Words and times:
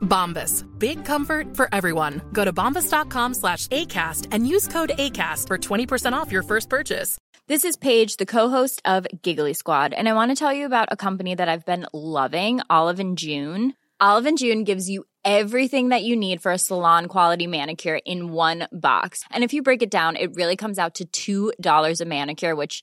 Bombas. 0.00 0.66
Big 0.78 1.04
comfort 1.04 1.56
for 1.56 1.68
everyone. 1.72 2.20
Go 2.32 2.44
to 2.44 2.52
bombas.com 2.52 3.34
slash 3.34 3.66
ACAST 3.68 4.26
and 4.32 4.46
use 4.46 4.68
code 4.68 4.90
ACAST 4.98 5.46
for 5.46 5.58
20% 5.58 6.12
off 6.12 6.32
your 6.32 6.42
first 6.42 6.68
purchase. 6.68 7.18
This 7.48 7.64
is 7.64 7.76
Paige, 7.76 8.16
the 8.16 8.26
co-host 8.26 8.80
of 8.84 9.08
Giggly 9.22 9.54
Squad, 9.54 9.92
and 9.92 10.08
I 10.08 10.12
want 10.12 10.30
to 10.30 10.36
tell 10.36 10.52
you 10.52 10.66
about 10.66 10.88
a 10.92 10.96
company 10.96 11.34
that 11.34 11.48
I've 11.48 11.66
been 11.66 11.84
loving, 11.92 12.60
Olive 12.70 13.00
and 13.00 13.18
June. 13.18 13.74
Olive 14.00 14.26
and 14.26 14.38
June 14.38 14.62
gives 14.62 14.88
you 14.88 15.04
everything 15.24 15.88
that 15.88 16.04
you 16.04 16.14
need 16.14 16.40
for 16.40 16.52
a 16.52 16.58
salon 16.58 17.06
quality 17.06 17.48
manicure 17.48 17.98
in 18.06 18.30
one 18.32 18.68
box. 18.70 19.24
And 19.30 19.42
if 19.42 19.52
you 19.52 19.62
break 19.62 19.82
it 19.82 19.90
down, 19.90 20.14
it 20.14 20.36
really 20.36 20.56
comes 20.56 20.78
out 20.78 21.00
to 21.12 21.52
$2 21.58 22.00
a 22.00 22.04
manicure, 22.04 22.54
which 22.54 22.82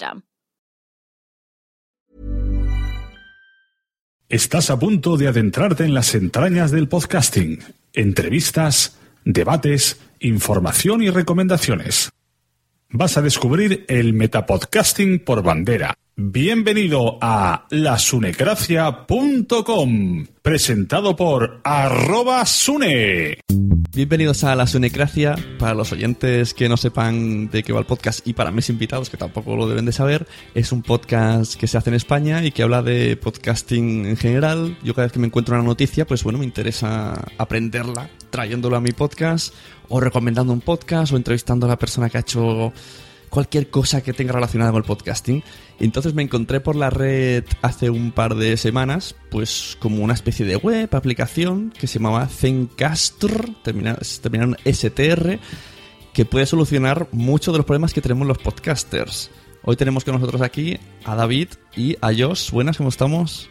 Estás 4.31 4.69
a 4.69 4.79
punto 4.79 5.17
de 5.17 5.27
adentrarte 5.27 5.83
en 5.83 5.93
las 5.93 6.15
entrañas 6.15 6.71
del 6.71 6.87
podcasting. 6.87 7.59
Entrevistas, 7.91 8.97
debates, 9.25 9.99
información 10.21 11.03
y 11.03 11.09
recomendaciones. 11.09 12.09
Vas 12.91 13.17
a 13.17 13.21
descubrir 13.21 13.83
el 13.89 14.13
metapodcasting 14.13 15.19
por 15.19 15.43
bandera. 15.43 15.95
Bienvenido 16.15 17.17
a 17.19 17.67
lasunecracia.com, 17.71 20.27
presentado 20.41 21.17
por 21.17 21.59
arroba 21.65 22.45
sune. 22.45 23.41
Bienvenidos 23.93 24.45
a 24.45 24.55
La 24.55 24.67
Sunecracia. 24.67 25.35
Para 25.59 25.73
los 25.73 25.91
oyentes 25.91 26.53
que 26.53 26.69
no 26.69 26.77
sepan 26.77 27.49
de 27.49 27.61
qué 27.61 27.73
va 27.73 27.79
el 27.79 27.85
podcast 27.85 28.25
y 28.25 28.31
para 28.31 28.49
mis 28.49 28.69
invitados 28.69 29.09
que 29.09 29.17
tampoco 29.17 29.57
lo 29.57 29.67
deben 29.67 29.83
de 29.83 29.91
saber, 29.91 30.27
es 30.55 30.71
un 30.71 30.81
podcast 30.81 31.55
que 31.55 31.67
se 31.67 31.77
hace 31.77 31.89
en 31.89 31.95
España 31.95 32.41
y 32.45 32.51
que 32.51 32.63
habla 32.63 32.83
de 32.83 33.17
podcasting 33.17 34.05
en 34.05 34.15
general. 34.15 34.77
Yo 34.81 34.93
cada 34.93 35.07
vez 35.07 35.11
que 35.11 35.19
me 35.19 35.27
encuentro 35.27 35.55
una 35.55 35.65
noticia, 35.65 36.07
pues 36.07 36.23
bueno, 36.23 36.39
me 36.39 36.45
interesa 36.45 37.21
aprenderla 37.37 38.09
trayéndolo 38.29 38.77
a 38.77 38.81
mi 38.81 38.93
podcast 38.93 39.53
o 39.89 39.99
recomendando 39.99 40.53
un 40.53 40.61
podcast 40.61 41.11
o 41.11 41.17
entrevistando 41.17 41.65
a 41.65 41.69
la 41.69 41.77
persona 41.77 42.09
que 42.09 42.17
ha 42.17 42.21
hecho 42.21 42.71
cualquier 43.31 43.69
cosa 43.69 44.03
que 44.03 44.13
tenga 44.13 44.33
relacionada 44.33 44.71
con 44.71 44.81
el 44.81 44.87
podcasting. 44.87 45.43
Entonces 45.79 46.13
me 46.13 46.21
encontré 46.21 46.59
por 46.59 46.75
la 46.75 46.91
red 46.91 47.45
hace 47.63 47.89
un 47.89 48.11
par 48.11 48.35
de 48.35 48.57
semanas, 48.57 49.15
pues 49.31 49.77
como 49.79 50.03
una 50.03 50.13
especie 50.13 50.45
de 50.45 50.57
web, 50.57 50.93
aplicación 50.93 51.71
que 51.71 51.87
se 51.87 51.97
llamaba 51.97 52.27
Zencaster, 52.27 53.49
terminaron 53.63 54.57
STR, 54.65 55.39
que 56.13 56.25
puede 56.25 56.45
solucionar 56.45 57.07
muchos 57.11 57.53
de 57.53 57.59
los 57.59 57.65
problemas 57.65 57.93
que 57.93 58.01
tenemos 58.01 58.27
los 58.27 58.37
podcasters. 58.37 59.31
Hoy 59.63 59.77
tenemos 59.77 60.03
con 60.03 60.15
nosotros 60.15 60.41
aquí 60.41 60.77
a 61.05 61.15
David 61.15 61.49
y 61.75 61.95
a 62.01 62.11
Josh. 62.13 62.51
Buenas, 62.51 62.77
¿cómo 62.77 62.89
estamos? 62.89 63.49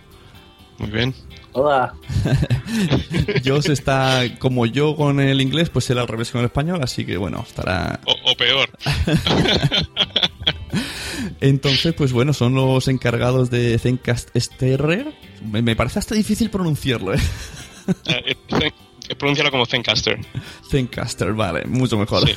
Muy 0.78 0.90
bien. 0.90 1.14
Hola. 1.52 1.94
Josh 3.44 3.70
está 3.70 4.22
como 4.38 4.66
yo 4.66 4.94
con 4.94 5.20
el 5.20 5.40
inglés, 5.40 5.70
pues 5.70 5.90
él 5.90 5.98
al 5.98 6.08
revés 6.08 6.30
con 6.30 6.40
el 6.40 6.46
español, 6.46 6.80
así 6.82 7.04
que 7.04 7.16
bueno, 7.16 7.44
estará... 7.46 8.00
O, 8.06 8.34
peor. 8.36 8.70
Entonces, 11.40 11.94
pues 11.94 12.12
bueno, 12.12 12.32
son 12.32 12.54
los 12.54 12.86
encargados 12.88 13.50
de 13.50 13.78
Zencast 13.78 14.30
STR. 14.36 15.12
Me, 15.42 15.74
parece 15.74 15.98
hasta 15.98 16.14
difícil 16.14 16.50
pronunciarlo, 16.50 17.14
¿eh? 17.14 17.18
eh, 18.06 18.36
eh 19.08 19.14
pronunciarlo 19.16 19.50
como 19.50 19.66
Zencaster. 19.66 20.20
Zencaster, 20.70 21.32
vale, 21.32 21.64
mucho 21.66 21.98
mejor. 21.98 22.28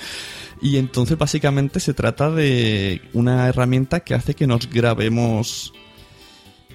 y 0.62 0.76
entonces 0.76 1.18
básicamente 1.18 1.80
se 1.80 1.94
trata 1.94 2.30
de 2.30 3.02
una 3.12 3.48
herramienta 3.48 4.00
que 4.00 4.14
hace 4.14 4.34
que 4.34 4.46
nos 4.46 4.70
grabemos 4.70 5.72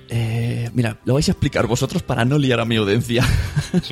eh, 0.09 0.69
mira, 0.73 0.97
lo 1.05 1.13
vais 1.13 1.27
a 1.27 1.31
explicar 1.31 1.67
vosotros 1.67 2.03
para 2.03 2.25
no 2.25 2.37
liar 2.37 2.59
a 2.59 2.65
mi 2.65 2.77
audiencia. 2.77 3.23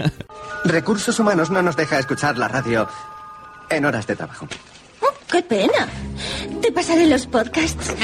Recursos 0.66 1.20
Humanos 1.20 1.50
no 1.50 1.62
nos 1.62 1.76
deja 1.76 2.00
escuchar 2.00 2.38
la 2.38 2.48
radio 2.48 2.88
en 3.70 3.86
horas 3.86 4.08
de 4.08 4.16
trabajo. 4.16 4.48
Oh, 5.02 5.14
¡Qué 5.32 5.42
pena! 5.44 5.88
Te 6.62 6.72
pasaré 6.72 7.08
los 7.08 7.28
podcasts. 7.28 7.96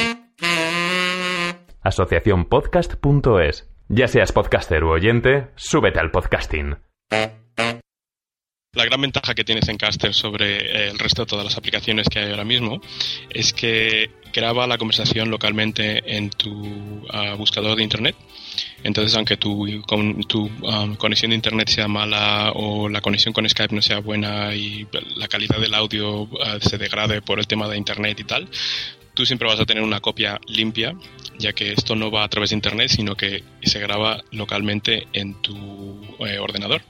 Asociaciónpodcast.es. 1.81 3.67
Ya 3.89 4.07
seas 4.07 4.31
podcaster 4.31 4.83
u 4.83 4.91
oyente, 4.91 5.51
súbete 5.55 5.99
al 5.99 6.11
podcasting. 6.11 6.78
La 8.74 8.86
gran 8.86 9.02
ventaja 9.02 9.36
que 9.36 9.44
tiene 9.44 9.59
Zencaster 9.62 10.14
sobre 10.14 10.56
eh, 10.56 10.90
el 10.92 10.98
resto 10.98 11.24
de 11.24 11.26
todas 11.26 11.44
las 11.44 11.58
aplicaciones 11.58 12.08
que 12.08 12.20
hay 12.20 12.32
ahora 12.32 12.46
mismo 12.46 12.80
es 13.30 13.52
que 13.52 14.12
graba 14.32 14.66
la 14.66 14.78
conversación 14.78 15.30
localmente 15.30 16.02
en 16.16 16.30
tu 16.30 17.06
ah, 17.09 17.34
buscador 17.38 17.76
de 17.76 17.84
internet. 17.84 18.16
Entonces, 18.82 19.14
aunque 19.18 19.36
tu, 19.36 19.68
ah, 20.70 20.88
conexión 20.98 21.32
de 21.32 21.36
internet 21.36 21.68
sea 21.68 21.90
mala 21.90 22.54
o 22.56 22.88
la 22.88 23.02
conexión 23.02 23.34
con 23.34 23.50
Skype 23.50 23.76
no 23.76 23.82
sea 23.82 24.00
buena 24.00 24.56
y 24.56 24.88
la 25.18 25.28
calidad 25.28 25.59
del 25.59 25.74
audio 25.74 26.30
ah, 26.42 26.58
se 26.62 26.78
degrade 26.78 27.22
por 27.22 27.40
el 27.40 27.48
tema 27.48 27.68
de 27.68 27.76
internet 27.76 28.22
y 28.22 28.24
tal, 28.24 28.48
tú 29.14 29.26
siempre 29.26 29.50
vas 29.50 29.59
a 29.59 29.66
tener 29.66 29.84
una 29.84 30.00
copia 30.00 30.40
limpia, 30.48 30.96
ya 31.38 31.52
que 31.52 31.74
esto 31.74 31.94
no 31.98 32.09
va 32.09 32.24
a 32.24 32.30
través 32.30 32.52
de 32.52 32.56
internet, 32.56 32.90
sino 32.90 33.16
que 33.16 33.44
se 33.64 33.80
graba 33.80 34.24
localmente 34.32 35.08
en 35.12 35.42
tu 35.42 36.00
eh, 36.26 36.40
ordenador 36.40 36.82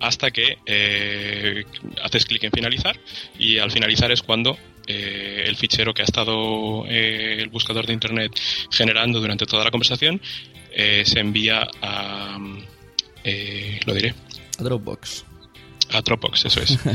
hasta 0.00 0.30
que 0.30 0.58
eh, 0.66 1.64
haces 2.02 2.24
clic 2.26 2.44
en 2.44 2.50
finalizar 2.52 2.98
y 3.38 3.58
al 3.58 3.70
finalizar 3.70 4.10
es 4.12 4.22
cuando 4.22 4.58
eh, 4.86 5.44
el 5.46 5.56
fichero 5.56 5.94
que 5.94 6.02
ha 6.02 6.04
estado 6.04 6.84
eh, 6.86 7.38
el 7.40 7.48
buscador 7.48 7.86
de 7.86 7.92
internet 7.92 8.32
generando 8.70 9.20
durante 9.20 9.46
toda 9.46 9.64
la 9.64 9.70
conversación 9.70 10.20
se 11.04 11.20
envía 11.20 11.66
a 11.80 12.38
lo 13.86 13.94
diré. 13.94 14.14
A 14.58 14.62
Dropbox. 14.62 15.24
A 15.90 16.02
Dropbox 16.02 16.44
eso 16.44 16.60
es. 16.60 16.78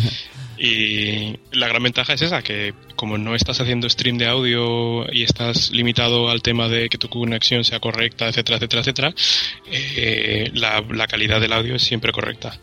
Y 0.63 1.39
la 1.53 1.67
gran 1.67 1.81
ventaja 1.81 2.13
es 2.13 2.21
esa 2.21 2.43
que 2.43 2.75
como 2.95 3.17
no 3.17 3.33
estás 3.33 3.59
haciendo 3.59 3.89
stream 3.89 4.19
de 4.19 4.27
audio 4.27 5.11
y 5.11 5.23
estás 5.23 5.71
limitado 5.71 6.29
al 6.29 6.43
tema 6.43 6.67
de 6.67 6.87
que 6.87 6.99
tu 6.99 7.09
conexión 7.09 7.63
sea 7.63 7.79
correcta 7.79 8.27
etcétera 8.27 8.57
etcétera 8.57 8.81
etcétera 8.81 10.51
la, 10.53 10.85
la 10.87 11.07
calidad 11.07 11.41
del 11.41 11.53
audio 11.53 11.73
es 11.73 11.81
siempre 11.81 12.11
correcta 12.11 12.59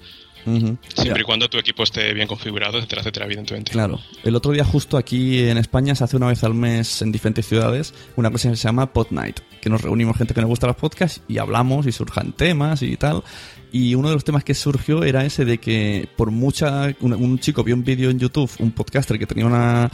Siempre 0.94 1.22
y 1.22 1.24
cuando 1.24 1.48
tu 1.48 1.58
equipo 1.58 1.82
esté 1.82 2.12
bien 2.14 2.26
configurado, 2.26 2.78
etcétera, 2.78 3.02
etcétera, 3.02 3.26
evidentemente. 3.26 3.72
Claro. 3.72 4.00
El 4.24 4.34
otro 4.34 4.52
día, 4.52 4.64
justo 4.64 4.96
aquí 4.96 5.48
en 5.48 5.58
España, 5.58 5.94
se 5.94 6.04
hace 6.04 6.16
una 6.16 6.28
vez 6.28 6.44
al 6.44 6.54
mes 6.54 7.02
en 7.02 7.12
diferentes 7.12 7.46
ciudades 7.46 7.94
una 8.16 8.30
cosa 8.30 8.50
que 8.50 8.56
se 8.56 8.64
llama 8.64 8.92
Pod 8.92 9.08
Night, 9.10 9.40
que 9.60 9.70
nos 9.70 9.82
reunimos 9.82 10.16
gente 10.16 10.34
que 10.34 10.40
nos 10.40 10.48
gusta 10.48 10.66
los 10.66 10.76
podcasts 10.76 11.22
y 11.28 11.38
hablamos 11.38 11.86
y 11.86 11.92
surjan 11.92 12.32
temas 12.32 12.82
y 12.82 12.96
tal. 12.96 13.22
Y 13.70 13.94
uno 13.94 14.08
de 14.08 14.14
los 14.14 14.24
temas 14.24 14.44
que 14.44 14.54
surgió 14.54 15.04
era 15.04 15.24
ese 15.24 15.44
de 15.44 15.58
que 15.58 16.08
por 16.16 16.30
mucha. 16.30 16.94
Un, 17.00 17.38
chico 17.38 17.62
vio 17.62 17.74
un 17.74 17.84
vídeo 17.84 18.10
en 18.10 18.18
YouTube, 18.18 18.50
un 18.60 18.72
podcaster 18.72 19.18
que 19.18 19.26
tenía 19.26 19.46
una 19.46 19.90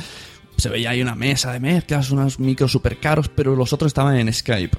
se 0.57 0.69
veía 0.69 0.91
ahí 0.91 1.03
una 1.03 1.17
mesa 1.17 1.53
de 1.53 1.59
mezclas, 1.59 2.11
unos 2.11 2.39
micros 2.39 2.71
súper 2.71 2.99
caros, 2.99 3.29
pero 3.29 3.57
los 3.57 3.73
otros 3.73 3.89
estaban 3.89 4.17
en 4.17 4.33
Skype. 4.33 4.79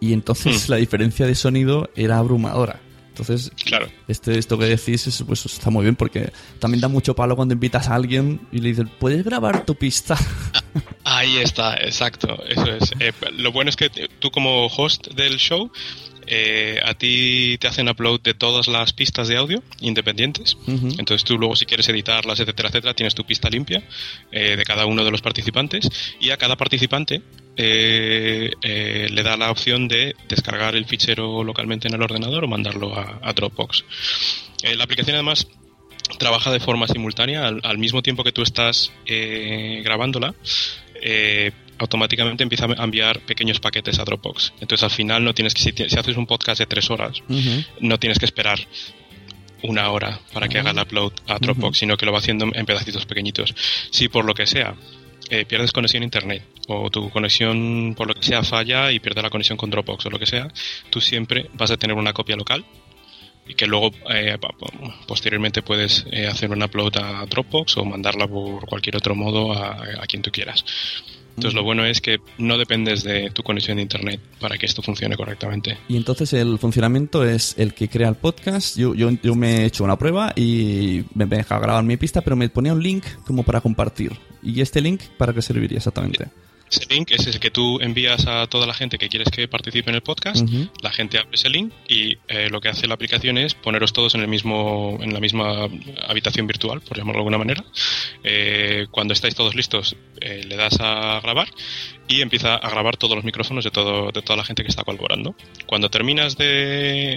Y 0.00 0.12
entonces 0.12 0.68
Hmm. 0.68 0.72
la 0.72 0.76
diferencia 0.76 1.26
de 1.26 1.34
sonido 1.34 1.88
era 1.96 2.18
abrumadora. 2.18 2.80
Entonces, 3.16 3.52
Claro. 3.64 3.88
este, 4.08 4.36
esto 4.38 4.58
que 4.58 4.64
decís 4.64 5.06
es, 5.06 5.22
pues, 5.24 5.46
está 5.46 5.70
muy 5.70 5.84
bien 5.84 5.94
porque 5.94 6.32
también 6.58 6.80
da 6.80 6.88
mucho 6.88 7.14
palo 7.14 7.36
cuando 7.36 7.54
invitas 7.54 7.86
a 7.88 7.94
alguien 7.94 8.40
y 8.50 8.58
le 8.58 8.70
dices, 8.70 8.86
¿puedes 8.98 9.22
grabar 9.24 9.64
tu 9.64 9.76
pista? 9.76 10.16
Ahí 11.04 11.36
está, 11.36 11.76
exacto, 11.76 12.42
eso 12.48 12.66
es. 12.66 12.90
Eh, 12.98 13.12
lo 13.36 13.52
bueno 13.52 13.70
es 13.70 13.76
que 13.76 13.88
tú 14.18 14.32
como 14.32 14.66
host 14.66 15.08
del 15.14 15.36
show, 15.36 15.70
eh, 16.26 16.80
a 16.84 16.94
ti 16.94 17.56
te 17.60 17.68
hacen 17.68 17.88
upload 17.88 18.20
de 18.22 18.34
todas 18.34 18.66
las 18.66 18.92
pistas 18.92 19.28
de 19.28 19.36
audio 19.36 19.62
independientes. 19.80 20.56
Entonces 20.66 21.22
tú 21.22 21.38
luego 21.38 21.54
si 21.54 21.66
quieres 21.66 21.88
editarlas, 21.88 22.40
etcétera, 22.40 22.70
etcétera, 22.70 22.94
tienes 22.94 23.14
tu 23.14 23.24
pista 23.24 23.48
limpia 23.48 23.86
eh, 24.32 24.56
de 24.56 24.64
cada 24.64 24.86
uno 24.86 25.04
de 25.04 25.10
los 25.12 25.22
participantes 25.22 25.88
y 26.20 26.30
a 26.30 26.36
cada 26.36 26.56
participante 26.56 27.22
eh, 27.56 28.50
eh, 28.62 29.08
le 29.10 29.22
da 29.22 29.36
la 29.36 29.50
opción 29.50 29.86
de 29.86 30.16
descargar 30.28 30.74
el 30.74 30.86
fichero 30.86 31.44
localmente 31.44 31.88
en 31.88 31.94
el 31.94 32.02
ordenador 32.02 32.44
o 32.44 32.48
mandarlo 32.48 32.98
a, 32.98 33.20
a 33.22 33.32
Dropbox. 33.32 33.84
Eh, 34.62 34.74
la 34.74 34.84
aplicación 34.84 35.14
además 35.14 35.46
trabaja 36.18 36.50
de 36.50 36.60
forma 36.60 36.88
simultánea 36.88 37.46
al, 37.46 37.60
al 37.62 37.78
mismo 37.78 38.02
tiempo 38.02 38.24
que 38.24 38.32
tú 38.32 38.42
estás 38.42 38.92
grabándola. 39.06 40.34
automáticamente 41.78 42.42
empieza 42.42 42.66
a 42.66 42.84
enviar 42.84 43.20
pequeños 43.20 43.60
paquetes 43.60 43.98
a 43.98 44.04
Dropbox. 44.04 44.52
Entonces 44.60 44.84
al 44.84 44.90
final 44.90 45.24
no 45.24 45.34
tienes 45.34 45.54
que, 45.54 45.88
si 45.88 45.98
haces 45.98 46.16
un 46.16 46.26
podcast 46.26 46.58
de 46.58 46.66
tres 46.66 46.90
horas, 46.90 47.22
no 47.80 47.98
tienes 47.98 48.18
que 48.18 48.26
esperar 48.26 48.58
una 49.62 49.90
hora 49.90 50.20
para 50.32 50.48
que 50.48 50.58
haga 50.58 50.72
el 50.72 50.78
upload 50.78 51.12
a 51.26 51.38
Dropbox, 51.38 51.78
sino 51.78 51.96
que 51.96 52.04
lo 52.04 52.12
va 52.12 52.18
haciendo 52.18 52.46
en 52.52 52.66
pedacitos 52.66 53.06
pequeñitos. 53.06 53.54
Si 53.90 54.08
por 54.08 54.24
lo 54.24 54.34
que 54.34 54.46
sea 54.46 54.74
eh, 55.30 55.44
pierdes 55.44 55.72
conexión 55.72 56.02
a 56.02 56.04
internet 56.04 56.42
o 56.68 56.90
tu 56.90 57.10
conexión 57.10 57.94
por 57.96 58.06
lo 58.06 58.14
que 58.14 58.22
sea 58.22 58.42
falla 58.42 58.92
y 58.92 59.00
pierdes 59.00 59.22
la 59.22 59.30
conexión 59.30 59.56
con 59.56 59.70
Dropbox 59.70 60.06
o 60.06 60.10
lo 60.10 60.18
que 60.18 60.26
sea, 60.26 60.48
tú 60.90 61.00
siempre 61.00 61.48
vas 61.54 61.70
a 61.70 61.76
tener 61.76 61.96
una 61.96 62.12
copia 62.12 62.36
local 62.36 62.64
y 63.46 63.54
que 63.54 63.66
luego 63.66 63.90
eh, 64.10 64.38
posteriormente 65.06 65.62
puedes 65.62 66.06
eh, 66.10 66.26
hacer 66.26 66.50
un 66.50 66.62
upload 66.62 66.96
a 66.96 67.26
Dropbox 67.26 67.76
o 67.76 67.84
mandarla 67.84 68.26
por 68.26 68.66
cualquier 68.66 68.96
otro 68.96 69.14
modo 69.14 69.52
a, 69.52 69.82
a 70.00 70.06
quien 70.06 70.22
tú 70.22 70.30
quieras. 70.30 70.64
Entonces 71.36 71.54
lo 71.54 71.64
bueno 71.64 71.84
es 71.84 72.00
que 72.00 72.18
no 72.38 72.58
dependes 72.58 73.02
de 73.02 73.30
tu 73.30 73.42
conexión 73.42 73.76
de 73.76 73.82
internet 73.82 74.20
para 74.40 74.56
que 74.56 74.66
esto 74.66 74.82
funcione 74.82 75.16
correctamente. 75.16 75.76
Y 75.88 75.96
entonces 75.96 76.32
el 76.32 76.58
funcionamiento 76.58 77.24
es 77.24 77.54
el 77.58 77.74
que 77.74 77.88
crea 77.88 78.08
el 78.08 78.14
podcast. 78.14 78.76
Yo, 78.76 78.94
yo, 78.94 79.10
yo 79.22 79.34
me 79.34 79.62
he 79.62 79.64
hecho 79.66 79.84
una 79.84 79.98
prueba 79.98 80.32
y 80.36 81.04
me 81.14 81.26
me 81.26 81.38
deja 81.38 81.58
grabar 81.58 81.84
mi 81.84 81.96
pista, 81.96 82.20
pero 82.20 82.36
me 82.36 82.48
ponía 82.48 82.72
un 82.72 82.82
link 82.82 83.04
como 83.26 83.42
para 83.42 83.60
compartir. 83.60 84.12
¿Y 84.42 84.60
este 84.60 84.80
link 84.80 85.02
para 85.18 85.32
qué 85.32 85.42
serviría 85.42 85.78
exactamente? 85.78 86.28
Ese 86.74 86.92
link 86.92 87.12
es 87.12 87.24
el 87.28 87.38
que 87.38 87.52
tú 87.52 87.78
envías 87.80 88.26
a 88.26 88.48
toda 88.48 88.66
la 88.66 88.74
gente 88.74 88.98
que 88.98 89.08
quieres 89.08 89.30
que 89.30 89.46
participe 89.46 89.90
en 89.90 89.94
el 89.94 90.02
podcast. 90.02 90.44
La 90.82 90.90
gente 90.90 91.18
abre 91.18 91.30
ese 91.34 91.48
link 91.48 91.72
y 91.86 92.18
eh, 92.26 92.48
lo 92.50 92.60
que 92.60 92.68
hace 92.68 92.88
la 92.88 92.94
aplicación 92.94 93.38
es 93.38 93.54
poneros 93.54 93.92
todos 93.92 94.16
en 94.16 94.22
el 94.22 94.26
mismo, 94.26 94.98
en 95.00 95.14
la 95.14 95.20
misma 95.20 95.68
habitación 96.08 96.48
virtual, 96.48 96.80
por 96.80 96.98
llamarlo 96.98 97.18
de 97.18 97.20
alguna 97.20 97.38
manera. 97.38 97.64
Eh, 98.24 98.88
cuando 98.90 99.14
estáis 99.14 99.36
todos 99.36 99.54
listos, 99.54 99.94
eh, 100.20 100.42
le 100.44 100.56
das 100.56 100.80
a 100.80 101.20
grabar 101.22 101.46
y 102.08 102.20
empieza 102.20 102.54
a 102.54 102.70
grabar 102.70 102.96
todos 102.96 103.16
los 103.16 103.24
micrófonos 103.24 103.64
de 103.64 103.70
todo, 103.70 104.10
de 104.10 104.22
toda 104.22 104.36
la 104.36 104.44
gente 104.44 104.62
que 104.62 104.68
está 104.68 104.84
colaborando. 104.84 105.34
Cuando 105.66 105.90
terminas 105.90 106.36
de, 106.36 106.46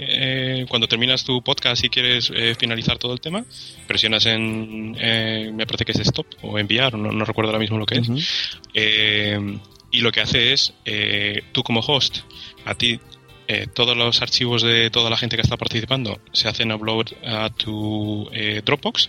eh, 0.08 0.66
cuando 0.68 0.88
terminas 0.88 1.24
tu 1.24 1.42
podcast 1.42 1.84
y 1.84 1.88
quieres 1.88 2.32
eh, 2.34 2.54
finalizar 2.58 2.98
todo 2.98 3.12
el 3.12 3.20
tema, 3.20 3.44
presionas 3.86 4.26
en, 4.26 4.96
eh, 4.98 5.50
me 5.54 5.66
parece 5.66 5.84
que 5.84 5.92
es 5.92 6.00
stop 6.00 6.26
o 6.42 6.58
enviar, 6.58 6.94
no, 6.94 7.12
no 7.12 7.24
recuerdo 7.24 7.50
ahora 7.50 7.60
mismo 7.60 7.78
lo 7.78 7.86
que 7.86 7.98
es. 7.98 8.08
Y 9.90 10.00
lo 10.02 10.12
que 10.12 10.20
hace 10.20 10.52
es, 10.52 10.74
tú 11.52 11.62
como 11.62 11.80
host, 11.80 12.18
a 12.66 12.74
ti 12.74 13.00
eh, 13.50 13.66
todos 13.66 13.96
los 13.96 14.20
archivos 14.20 14.60
de 14.60 14.90
toda 14.90 15.08
la 15.08 15.16
gente 15.16 15.36
que 15.36 15.40
está 15.40 15.56
participando 15.56 16.20
se 16.32 16.48
hacen 16.48 16.70
upload 16.70 17.06
a 17.24 17.48
tu 17.48 18.28
eh, 18.30 18.60
Dropbox 18.62 19.08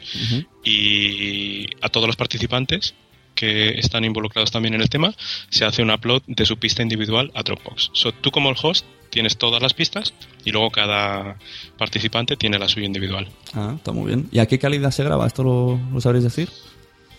y 0.64 1.66
a 1.82 1.90
todos 1.90 2.08
los 2.08 2.16
participantes 2.16 2.96
que 3.40 3.70
están 3.80 4.04
involucrados 4.04 4.52
también 4.52 4.74
en 4.74 4.82
el 4.82 4.90
tema 4.90 5.14
se 5.50 5.64
hace 5.64 5.82
un 5.82 5.92
upload 5.92 6.24
de 6.28 6.46
su 6.46 6.58
pista 6.58 6.82
individual 6.84 7.32
a 7.36 7.44
Dropbox. 7.44 7.92
So, 7.94 8.12
tú 8.12 8.32
como 8.32 8.50
el 8.50 8.58
host 8.62 8.86
tienes 9.10 9.38
todas 9.38 9.62
las 9.62 9.74
pistas 9.74 10.14
y 10.44 10.52
luego 10.52 10.70
cada 10.72 11.38
participante 11.78 12.36
tiene 12.36 12.60
la 12.60 12.68
suya 12.68 12.86
individual. 12.86 13.30
Ah, 13.54 13.76
está 13.78 13.94
muy 13.94 14.08
bien. 14.08 14.28
¿Y 14.32 14.40
a 14.40 14.46
qué 14.48 14.60
calidad 14.60 14.92
se 14.92 15.06
graba? 15.06 15.26
¿Esto 15.26 15.44
lo, 15.44 15.80
lo 15.94 16.02
sabréis 16.02 16.26
decir? 16.26 16.50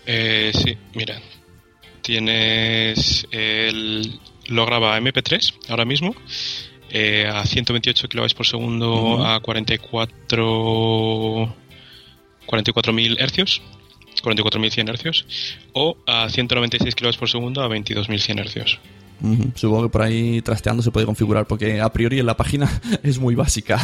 Eh, 0.07 0.53
sí, 0.55 0.77
mira. 0.95 1.19
Tienes 2.03 3.27
el. 3.31 4.19
Lo 4.47 4.67
graba 4.67 4.97
a 4.97 5.01
MP3 5.01 5.55
ahora 5.69 5.85
mismo. 5.87 6.15
eh, 6.91 7.27
a 7.33 7.45
128 7.47 8.09
kilobytes 8.09 8.35
por 8.35 8.47
segundo 8.47 9.25
a 9.25 9.41
44. 9.41 11.55
44.000 12.47 13.17
hercios. 13.21 13.63
44.100 14.23 14.89
hercios. 14.89 15.27
O 15.73 15.97
a 16.07 16.29
196 16.29 16.95
kilobytes 16.95 17.19
por 17.19 17.29
segundo 17.29 17.63
a 17.63 17.69
22.100 17.69 18.41
hercios. 18.41 18.79
Ujú. 19.23 19.53
Supongo 19.55 19.83
que 19.85 19.89
por 19.91 20.03
ahí 20.03 20.41
trasteando 20.43 20.83
se 20.83 20.91
puede 20.91 21.07
configurar, 21.07 21.47
porque 21.47 21.81
a 21.81 21.93
priori 21.93 22.19
en 22.19 22.27
la 22.27 22.37
página 22.37 22.81
es 23.03 23.19
muy 23.19 23.35
básica. 23.35 23.79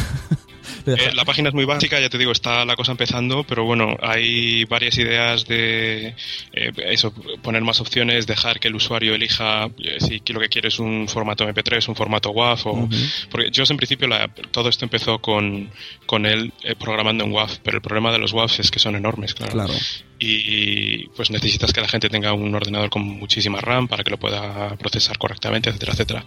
Eh, 0.87 1.11
la 1.13 1.25
página 1.25 1.49
es 1.49 1.55
muy 1.55 1.65
básica, 1.65 1.99
ya 1.99 2.09
te 2.09 2.17
digo, 2.17 2.31
está 2.31 2.63
la 2.65 2.75
cosa 2.75 2.91
empezando, 2.93 3.43
pero 3.43 3.65
bueno, 3.65 3.95
hay 4.01 4.63
varias 4.65 4.97
ideas 4.97 5.45
de 5.45 6.15
eh, 6.53 6.71
eso, 6.89 7.13
poner 7.41 7.61
más 7.61 7.81
opciones, 7.81 8.25
dejar 8.27 8.59
que 8.59 8.67
el 8.69 8.75
usuario 8.75 9.13
elija 9.15 9.69
eh, 9.79 9.97
si 9.99 10.21
lo 10.33 10.39
que 10.39 10.49
quiere 10.49 10.69
es 10.69 10.79
un 10.79 11.07
formato 11.07 11.45
MP3, 11.47 11.87
un 11.89 11.95
formato 11.95 12.31
WAV, 12.31 12.59
o, 12.67 12.89
porque 13.29 13.49
yo 13.51 13.63
en 13.69 13.77
principio 13.77 14.07
la- 14.07 14.27
todo 14.51 14.69
esto 14.69 14.85
empezó 14.85 15.19
con, 15.19 15.69
con 16.05 16.25
él 16.25 16.53
eh, 16.63 16.75
programando 16.75 17.23
en 17.25 17.31
WAV, 17.33 17.59
pero 17.63 17.77
el 17.77 17.81
problema 17.81 18.11
de 18.11 18.19
los 18.19 18.33
WAVs 18.33 18.59
es 18.59 18.71
que 18.71 18.79
son 18.79 18.95
enormes, 18.95 19.33
claro. 19.33 19.51
Claro. 19.53 19.73
Y 20.19 21.09
pues 21.09 21.29
necesitas 21.29 21.71
que 21.71 21.79
la 21.79 21.87
gente 21.87 22.09
tenga 22.09 22.33
un 22.33 22.53
ordenador 22.55 22.89
con 22.89 23.03
muchísima 23.03 23.61
RAM 23.61 23.87
para 23.87 24.03
que 24.03 24.09
lo 24.09 24.17
pueda 24.17 24.75
procesar 24.77 25.17
correctamente, 25.19 25.69
etcétera, 25.69 25.91
etcétera. 25.93 26.25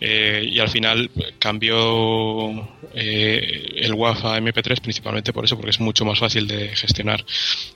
Eh, 0.00 0.48
y 0.50 0.58
al 0.58 0.68
final 0.68 1.10
cambió 1.38 2.68
eh, 2.94 3.70
el 3.90 3.94
WAV 3.96 4.26
a 4.26 4.38
MP3 4.40 4.80
principalmente 4.80 5.32
por 5.32 5.44
eso, 5.44 5.56
porque 5.56 5.70
es 5.70 5.80
mucho 5.80 6.04
más 6.04 6.18
fácil 6.18 6.46
de 6.46 6.68
gestionar. 6.76 7.24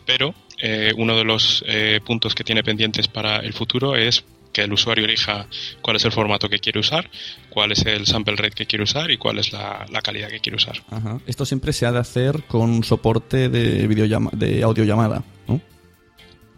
Pero 0.07 0.35
eh, 0.63 0.93
uno 0.97 1.17
de 1.17 1.25
los 1.25 1.63
eh, 1.67 2.01
puntos 2.05 2.35
que 2.35 2.45
tiene 2.45 2.63
pendientes 2.63 3.09
para 3.09 3.39
el 3.41 3.53
futuro 3.53 3.95
es 3.97 4.25
que 4.53 4.63
el 4.63 4.73
usuario 4.73 5.05
elija 5.05 5.49
cuál 5.83 5.97
es 5.97 6.05
el 6.05 6.13
formato 6.13 6.49
que 6.49 6.61
quiere 6.61 6.79
usar, 6.79 7.11
cuál 7.51 7.73
es 7.73 7.85
el 7.87 8.07
sample 8.07 8.37
rate 8.37 8.55
que 8.55 8.67
quiere 8.67 8.85
usar 8.85 9.11
y 9.11 9.17
cuál 9.17 9.41
es 9.41 9.53
la, 9.53 9.85
la 9.91 10.01
calidad 10.01 10.29
que 10.29 10.39
quiere 10.39 10.55
usar. 10.57 10.77
Ajá. 10.91 11.19
Esto 11.27 11.45
siempre 11.45 11.73
se 11.73 11.87
ha 11.87 11.93
de 11.93 11.99
hacer 11.99 12.45
con 12.45 12.85
soporte 12.85 13.49
de 13.49 13.87
videollama 13.89 14.31
de 14.33 14.63
audiollamada, 14.63 15.25
¿no? 15.49 15.61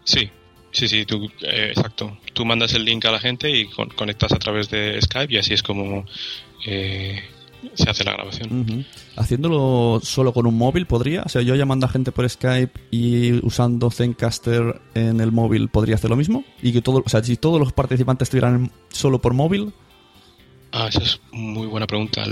Sí, 0.03 0.29
sí, 0.71 0.87
sí, 0.87 1.05
tú, 1.05 1.25
eh, 1.41 1.69
exacto. 1.75 2.19
Tú 2.33 2.45
mandas 2.45 2.73
el 2.75 2.85
link 2.85 3.03
a 3.05 3.11
la 3.11 3.19
gente 3.19 3.49
y 3.49 3.65
con- 3.65 3.89
conectas 3.89 4.31
a 4.31 4.37
través 4.37 4.69
de 4.69 5.01
Skype 5.01 5.33
y 5.33 5.37
así 5.39 5.55
es 5.55 5.63
como 5.63 6.05
eh, 6.67 7.23
se 7.73 7.89
hace 7.89 8.03
la 8.03 8.13
grabación. 8.13 8.85
Haciéndolo 9.15 9.99
solo 10.03 10.33
con 10.33 10.45
un 10.45 10.57
móvil 10.57 10.85
podría, 10.85 11.23
o 11.23 11.29
sea, 11.29 11.41
yo 11.41 11.55
llamando 11.55 11.85
a 11.85 11.89
gente 11.89 12.11
por 12.11 12.29
Skype 12.29 12.79
y 12.91 13.45
usando 13.45 13.89
Zencaster 13.91 14.81
en 14.93 15.19
el 15.21 15.31
móvil 15.31 15.69
podría 15.69 15.95
hacer 15.95 16.09
lo 16.09 16.15
mismo 16.15 16.43
y 16.61 16.71
que 16.71 16.81
todo, 16.81 17.03
o 17.05 17.09
sea, 17.09 17.23
si 17.23 17.37
todos 17.37 17.59
los 17.59 17.73
participantes 17.73 18.27
estuvieran 18.27 18.71
solo 18.89 19.19
por 19.21 19.33
móvil, 19.33 19.73
Ah, 20.73 20.87
esa 20.89 21.01
es 21.01 21.19
muy 21.31 21.65
buena 21.65 21.87
pregunta. 21.87 22.23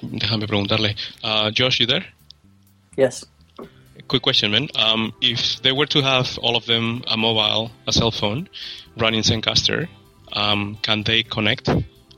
Déjame 0.00 0.46
preguntarle. 0.46 0.94
Uh, 1.22 1.50
Josh, 1.56 1.80
you 1.80 1.86
there? 1.86 2.06
Yes. 2.96 3.26
Quick 4.06 4.22
question, 4.22 4.52
man. 4.52 4.68
Um, 4.76 5.12
if 5.20 5.60
they 5.62 5.72
were 5.72 5.86
to 5.88 6.00
have 6.00 6.38
all 6.40 6.56
of 6.56 6.66
them 6.66 7.02
a 7.08 7.16
mobile, 7.16 7.70
a 7.86 7.92
cell 7.92 8.10
phone, 8.10 8.48
running 8.96 9.22
Zencaster, 9.22 9.88
um, 10.32 10.78
can 10.82 11.02
they 11.02 11.22
connect 11.24 11.68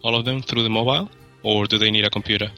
all 0.03 0.15
of 0.15 0.25
them 0.25 0.43
through 0.43 0.63
the 0.63 0.71
mobile, 0.71 1.09
or 1.47 1.67
do 1.67 1.79
they 1.79 1.91
need 1.91 2.05
a 2.05 2.11
computer? 2.11 2.51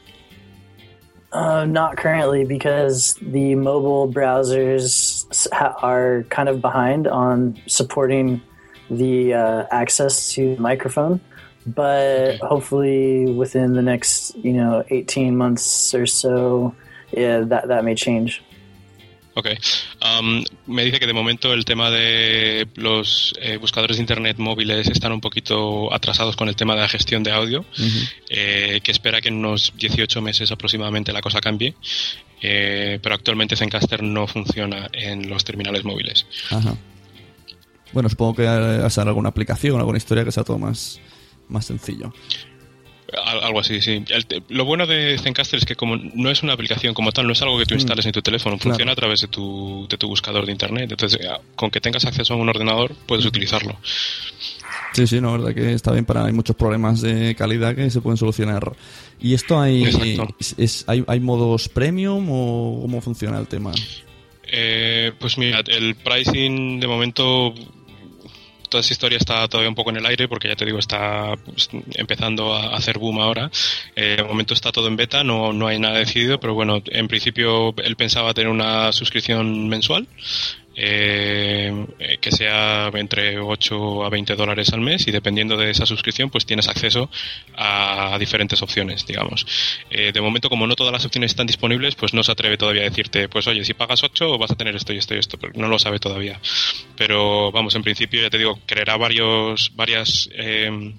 Uh, 1.31 1.63
not 1.63 1.95
currently 1.95 2.43
because 2.43 3.13
the 3.21 3.53
mobile 3.53 4.11
browsers 4.11 5.47
ha- 5.53 5.75
are 5.83 6.23
kind 6.29 6.49
of 6.49 6.59
behind 6.59 7.07
on 7.07 7.55
supporting 7.67 8.41
the 8.89 9.35
uh, 9.35 9.65
access 9.69 10.33
to 10.33 10.55
the 10.55 10.61
microphone. 10.61 11.21
But 11.67 12.37
hopefully, 12.37 13.31
within 13.31 13.73
the 13.73 13.83
next 13.83 14.35
you 14.37 14.53
know 14.53 14.83
eighteen 14.89 15.37
months 15.37 15.93
or 15.93 16.07
so, 16.07 16.73
yeah, 17.11 17.41
that 17.41 17.67
that 17.67 17.85
may 17.85 17.93
change. 17.93 18.41
Ok. 19.39 19.47
Um, 20.19 20.43
me 20.67 20.83
dice 20.83 20.99
que 20.99 21.07
de 21.07 21.13
momento 21.13 21.53
el 21.53 21.63
tema 21.63 21.89
de 21.89 22.67
los 22.75 23.33
eh, 23.41 23.55
buscadores 23.55 23.95
de 23.95 24.03
internet 24.03 24.37
móviles 24.37 24.89
están 24.89 25.13
un 25.13 25.21
poquito 25.21 25.93
atrasados 25.93 26.35
con 26.35 26.49
el 26.49 26.57
tema 26.57 26.75
de 26.75 26.81
la 26.81 26.89
gestión 26.89 27.23
de 27.23 27.31
audio, 27.31 27.63
eh, 28.29 28.81
que 28.83 28.91
espera 28.91 29.21
que 29.21 29.29
en 29.29 29.35
unos 29.35 29.71
18 29.77 30.21
meses 30.21 30.51
aproximadamente 30.51 31.13
la 31.13 31.21
cosa 31.21 31.39
cambie, 31.39 31.73
eh, 32.41 32.99
pero 33.01 33.15
actualmente 33.15 33.55
Zencaster 33.55 34.03
no 34.03 34.27
funciona 34.27 34.89
en 34.91 35.29
los 35.29 35.45
terminales 35.45 35.85
móviles. 35.85 36.25
Ajá. 36.49 36.75
Bueno, 37.93 38.09
supongo 38.09 38.35
que 38.35 38.47
hacer 38.47 39.07
alguna 39.07 39.29
aplicación, 39.29 39.79
alguna 39.79 39.97
historia 39.97 40.25
que 40.25 40.33
sea 40.33 40.43
todo 40.43 40.59
más, 40.59 40.99
más 41.47 41.65
sencillo. 41.65 42.13
Algo 43.25 43.59
así, 43.59 43.81
sí. 43.81 44.03
lo 44.49 44.65
bueno 44.65 44.85
de 44.85 45.17
Zencaster 45.17 45.59
es 45.59 45.65
que 45.65 45.75
como 45.75 45.95
no 45.95 46.29
es 46.29 46.43
una 46.43 46.53
aplicación 46.53 46.93
como 46.93 47.11
tal, 47.11 47.25
no 47.25 47.33
es 47.33 47.41
algo 47.41 47.57
que 47.57 47.65
tú 47.65 47.75
mm. 47.75 47.79
instales 47.79 48.05
en 48.05 48.11
tu 48.11 48.21
teléfono, 48.21 48.57
funciona 48.57 48.91
a 48.91 48.95
través 48.95 49.21
de 49.21 49.27
tu, 49.27 49.87
de 49.89 49.97
tu 49.97 50.07
buscador 50.07 50.45
de 50.45 50.51
internet. 50.51 50.91
Entonces, 50.91 51.19
con 51.55 51.71
que 51.71 51.81
tengas 51.81 52.05
acceso 52.05 52.33
a 52.33 52.37
un 52.37 52.49
ordenador, 52.49 52.93
puedes 53.05 53.25
utilizarlo. 53.25 53.77
Sí, 54.93 55.07
sí, 55.07 55.21
no, 55.21 55.33
verdad 55.33 55.53
que 55.53 55.73
está 55.73 55.91
bien 55.91 56.05
para 56.05 56.25
hay 56.25 56.33
muchos 56.33 56.55
problemas 56.55 57.01
de 57.01 57.35
calidad 57.35 57.75
que 57.75 57.89
se 57.89 58.01
pueden 58.01 58.17
solucionar. 58.17 58.73
¿Y 59.19 59.33
esto 59.33 59.59
hay 59.59 59.83
es, 60.57 60.83
hay, 60.87 61.03
hay 61.07 61.19
modos 61.19 61.69
premium 61.69 62.27
o 62.29 62.79
cómo 62.81 63.01
funciona 63.01 63.39
el 63.39 63.47
tema? 63.47 63.71
Eh, 64.51 65.11
pues 65.19 65.37
mira, 65.37 65.61
el 65.67 65.95
pricing 65.95 66.79
de 66.79 66.87
momento 66.87 67.53
toda 68.69 68.81
esa 68.81 68.93
historia 68.93 69.17
está 69.17 69.47
todavía 69.47 69.69
un 69.69 69.75
poco 69.75 69.89
en 69.89 69.97
el 69.97 70.05
aire 70.05 70.27
porque 70.27 70.47
ya 70.47 70.55
te 70.55 70.65
digo, 70.65 70.79
está 70.79 71.33
pues, 71.45 71.69
empezando 71.95 72.53
a 72.53 72.75
hacer 72.75 72.97
boom 72.97 73.19
ahora. 73.19 73.51
Eh, 73.95 74.15
de 74.17 74.23
momento 74.23 74.53
está 74.53 74.71
todo 74.71 74.87
en 74.87 74.95
beta, 74.95 75.23
no, 75.23 75.53
no 75.53 75.67
hay 75.67 75.79
nada 75.79 75.99
decidido, 75.99 76.39
pero 76.39 76.53
bueno, 76.53 76.81
en 76.85 77.07
principio 77.07 77.73
él 77.77 77.95
pensaba 77.95 78.33
tener 78.33 78.49
una 78.49 78.91
suscripción 78.91 79.67
mensual 79.67 80.07
eh, 80.81 82.17
que 82.21 82.31
sea 82.31 82.89
entre 82.93 83.37
8 83.37 84.05
a 84.05 84.09
20 84.09 84.35
dólares 84.35 84.71
al 84.71 84.79
mes 84.79 85.05
y 85.07 85.11
dependiendo 85.11 85.57
de 85.57 85.71
esa 85.71 85.85
suscripción 85.85 86.29
pues 86.29 86.45
tienes 86.45 86.69
acceso 86.69 87.09
a 87.57 88.17
diferentes 88.17 88.61
opciones, 88.61 89.05
digamos. 89.05 89.45
Eh, 89.89 90.11
de 90.13 90.21
momento 90.21 90.47
como 90.47 90.67
no 90.67 90.75
todas 90.75 90.93
las 90.93 91.05
opciones 91.05 91.31
están 91.31 91.47
disponibles 91.47 91.95
pues 91.95 92.13
no 92.13 92.23
se 92.23 92.31
atreve 92.31 92.57
todavía 92.57 92.83
a 92.83 92.85
decirte 92.89 93.27
pues 93.27 93.45
oye 93.47 93.65
si 93.65 93.73
pagas 93.73 94.03
8 94.03 94.37
vas 94.37 94.51
a 94.51 94.55
tener 94.55 94.73
esto 94.75 94.93
y 94.93 94.97
esto 94.97 95.15
y 95.15 95.17
esto, 95.17 95.37
pero 95.37 95.51
no 95.55 95.67
lo 95.67 95.77
sabe 95.79 95.99
todavía. 95.99 96.39
Pero 96.95 97.51
vamos, 97.51 97.75
en 97.75 97.83
principio 97.83 98.21
ya 98.21 98.29
te 98.29 98.37
digo, 98.37 98.59
creerá 98.65 98.95
varios, 98.97 99.71
varias... 99.75 100.29
Eh, 100.33 100.93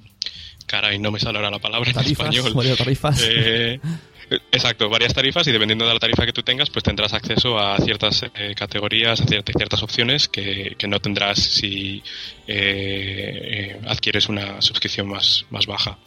caray, 0.67 1.01
no 1.01 1.11
me 1.11 1.19
sale 1.19 1.39
ahora 1.39 1.51
la 1.51 1.59
palabra 1.59 1.91
en 1.91 1.99
español. 1.99 2.55
tarifas. 2.77 3.21
Eh, 3.29 3.81
Exacto, 4.53 4.89
varias 4.89 5.13
tarifas 5.13 5.47
y 5.49 5.53
dependiendo 5.53 5.87
de 5.87 5.93
la 5.93 5.99
tarifa 5.99 6.25
que 6.25 6.33
tú 6.33 6.43
tengas, 6.43 6.71
pues 6.71 6.85
tendrás 6.85 7.13
acceso 7.13 7.59
a 7.59 7.77
ciertas 7.79 8.25
eh, 8.35 8.55
categorías, 8.57 9.21
a 9.21 9.27
ciertas, 9.27 9.55
ciertas 9.57 9.83
opciones 9.83 10.29
que, 10.29 10.77
no 10.89 11.01
tendrás 11.01 11.39
si 11.39 12.03
eh, 12.47 13.77
eh, 13.77 13.81
adquieres 13.89 14.29
una 14.29 14.63
suscripción 14.63 15.09
más, 15.09 15.45
más 15.51 15.67
baja. 15.67 15.99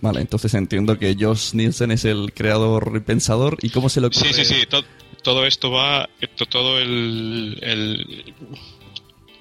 Vale, 0.00 0.20
entonces 0.20 0.54
entiendo 0.54 0.96
que 0.96 1.16
Josh 1.18 1.54
Nielsen 1.54 1.90
es 1.90 2.04
el 2.04 2.32
creador 2.32 2.92
y 2.94 3.00
pensador. 3.00 3.58
¿Y 3.62 3.70
cómo 3.70 3.88
se 3.88 4.00
lo 4.00 4.08
ocurre? 4.08 4.32
Sí, 4.32 4.44
sí, 4.44 4.54
sí. 4.54 4.66
todo 5.22 5.44
esto 5.44 5.72
va, 5.72 6.08
todo 6.48 6.78
el, 6.78 7.58
el 7.62 8.34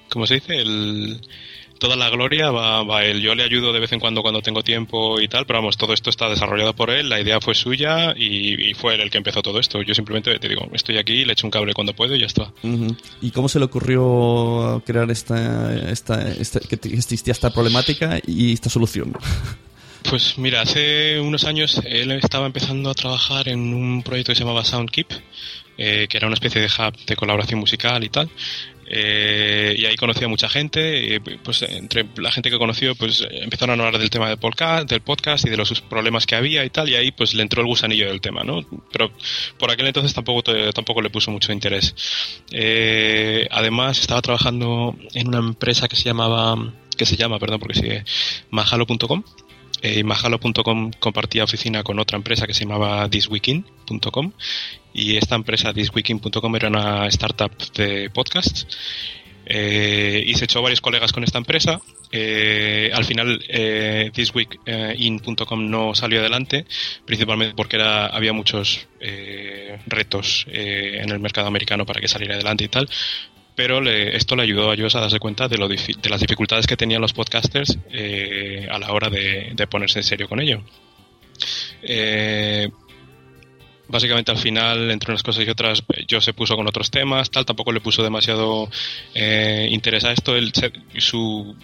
¿cómo 0.10 0.26
se 0.26 0.36
dice? 0.36 0.56
El 0.56 1.22
toda 1.86 1.96
la 1.98 2.10
gloria 2.10 2.50
va, 2.50 2.82
va 2.84 3.06
él. 3.06 3.22
Yo 3.22 3.36
le 3.36 3.44
ayudo 3.44 3.72
de 3.72 3.80
vez 3.80 3.92
en 3.92 4.00
cuando 4.00 4.24
cuando 4.24 4.42
tengo 4.42 4.64
tiempo 4.64 5.22
y 5.22 5.28
tal, 5.28 5.46
pero 5.46 5.60
vamos, 5.60 5.78
todo 5.78 5.94
esto 5.94 6.10
está 6.10 6.28
desarrollado 6.28 6.76
por 6.76 6.90
él, 6.90 7.10
la 7.10 7.22
idea 7.22 7.40
fue 7.40 7.54
suya 7.54 8.16
y, 8.18 8.74
fue 8.74 8.96
él 8.96 9.02
el 9.02 9.12
que 9.12 9.20
empezó 9.20 9.44
todo 9.44 9.60
esto. 9.60 9.84
Yo 9.84 9.94
simplemente 9.94 10.40
te 10.40 10.50
digo, 10.50 10.68
estoy 10.74 10.98
aquí, 10.98 11.26
le 11.26 11.34
echo 11.34 11.46
un 11.46 11.52
cable 11.52 11.76
cuando 11.76 11.94
puedo 11.94 12.16
y 12.16 12.22
ya 12.22 12.26
está. 12.26 12.52
¿Y 13.22 13.30
cómo 13.30 13.48
se 13.48 13.60
le 13.60 13.66
ocurrió 13.66 14.82
crear 14.84 15.12
esta, 15.12 15.92
esta, 15.92 16.28
esta 16.32 16.60
que 16.60 16.80
existía 16.90 17.34
esta 17.34 17.52
problemática 17.52 18.20
y 18.26 18.54
esta 18.54 18.72
solución? 18.72 19.14
Pues 20.08 20.38
mira, 20.38 20.62
hace 20.62 21.20
unos 21.20 21.46
años 21.46 21.82
él 21.84 22.12
estaba 22.12 22.46
empezando 22.46 22.92
a 22.92 22.94
trabajar 22.94 23.50
en 23.50 23.74
un 23.74 24.04
proyecto 24.04 24.32
que 24.32 24.36
se 24.36 24.44
llamaba 24.44 24.64
Soundkeep, 24.64 25.08
eh, 25.80 26.06
que 26.08 26.18
era 26.18 26.28
una 26.28 26.36
especie 26.36 26.62
de 26.62 26.68
hub 26.68 26.96
de 27.08 27.16
colaboración 27.16 27.60
musical 27.60 28.04
y 28.04 28.10
tal. 28.10 28.30
Eh, 28.88 29.76
y 29.78 29.86
ahí 29.86 29.96
conocí 29.96 30.24
a 30.24 30.28
mucha 30.28 30.48
gente, 30.48 31.16
y 31.16 31.20
pues 31.20 31.64
entre 31.64 32.06
la 32.18 32.32
gente 32.32 32.50
que 32.50 32.58
conoció, 32.58 32.96
pues 32.96 33.26
empezaron 33.30 33.80
a 33.80 33.86
hablar 33.86 34.00
del 34.00 34.10
tema 34.10 34.30
del 34.30 34.38
podcast, 34.38 34.90
del 34.90 35.02
podcast 35.02 35.46
y 35.46 35.50
de 35.50 35.58
los 35.58 35.82
problemas 35.82 36.26
que 36.26 36.36
había 36.36 36.64
y 36.64 36.70
tal, 36.70 36.90
y 36.90 36.96
ahí 36.96 37.12
pues 37.12 37.34
le 37.34 37.42
entró 37.42 37.62
el 37.62 37.68
gusanillo 37.68 38.08
del 38.08 38.22
tema, 38.22 38.44
¿no? 38.44 38.62
Pero 38.92 39.12
por 39.58 39.72
aquel 39.72 39.88
entonces 39.88 40.14
tampoco, 40.14 40.44
tampoco 40.44 41.02
le 41.02 41.10
puso 41.10 41.32
mucho 41.32 41.52
interés. 41.52 41.96
Eh, 42.52 43.48
además 43.52 44.00
estaba 44.00 44.22
trabajando 44.22 44.96
en 45.14 45.28
una 45.28 45.40
empresa 45.40 45.88
que 45.88 45.96
se 45.96 46.04
llamaba, 46.04 46.74
que 46.96 47.06
se 47.06 47.16
llama, 47.16 47.40
perdón, 47.40 47.60
porque 47.60 47.80
sigue, 47.80 48.06
mahalo.com, 48.52 49.24
eh, 49.86 50.04
Mahalo.com 50.04 50.92
compartía 51.00 51.44
oficina 51.44 51.84
con 51.84 52.00
otra 52.00 52.18
empresa 52.18 52.48
que 52.48 52.56
se 52.56 52.66
llamaba 52.66 53.08
thisweekin.com 53.08 54.32
y 54.96 55.18
esta 55.18 55.36
empresa 55.36 55.74
thisweekin.com 55.74 56.56
era 56.56 56.70
una 56.70 57.06
startup 57.08 57.52
de 57.74 58.10
podcasts. 58.10 58.66
Eh, 59.48 60.24
y 60.26 60.34
se 60.34 60.46
echó 60.46 60.64
varios 60.64 60.82
colegas 60.82 61.14
con 61.14 61.24
esta 61.24 61.38
empresa. 61.38 61.80
Eh, 62.12 62.90
al 62.92 63.06
final, 63.06 63.46
eh, 63.48 64.10
thisweekin.com 64.12 65.70
no 65.70 65.94
salió 65.94 66.20
adelante, 66.20 66.66
principalmente 67.06 67.54
porque 67.56 67.80
había 67.80 68.34
muchos 68.34 68.88
retos 69.86 70.48
en 70.48 71.12
el 71.12 71.20
mercado 71.20 71.46
americano 71.46 71.86
para 71.86 72.02
que 72.02 72.08
saliera 72.08 72.34
adelante 72.34 72.64
y 72.64 72.70
tal 72.70 72.90
pero 73.56 73.82
esto 73.90 74.36
le 74.36 74.44
ayudó 74.44 74.70
a 74.70 74.74
ellos 74.74 74.96
a 74.96 75.02
darse 75.02 75.20
cuenta 75.20 75.48
de, 75.48 75.58
lo, 75.58 75.68
de 75.68 76.10
las 76.10 76.20
dificultades 76.20 76.68
que 76.68 76.76
tenían 76.76 77.02
los 77.02 77.14
podcasters 77.14 77.78
eh, 77.90 78.68
a 78.70 78.78
la 78.78 78.92
hora 78.92 79.10
de, 79.10 79.68
ponerse 79.70 80.00
en 80.00 80.04
serio 80.04 80.28
con 80.28 80.42
ello. 80.42 80.62
Eh, 81.82 82.70
básicamente 83.88 84.32
al 84.32 84.38
final, 84.38 84.92
entre 84.92 85.12
unas 85.12 85.24
cosas 85.24 85.46
y 85.48 85.50
otras, 85.50 85.84
yo 86.08 86.20
se 86.20 86.34
puso 86.34 86.58
con 86.58 86.68
otros 86.68 86.92
temas, 86.92 87.32
tal, 87.32 87.46
tampoco 87.46 87.72
le 87.72 87.80
puso 87.80 88.04
demasiado 88.04 88.70
eh, 89.14 89.70
interés 89.72 90.04
a 90.04 90.12
esto. 90.12 90.36
Él, 90.36 90.52
su 90.98 91.56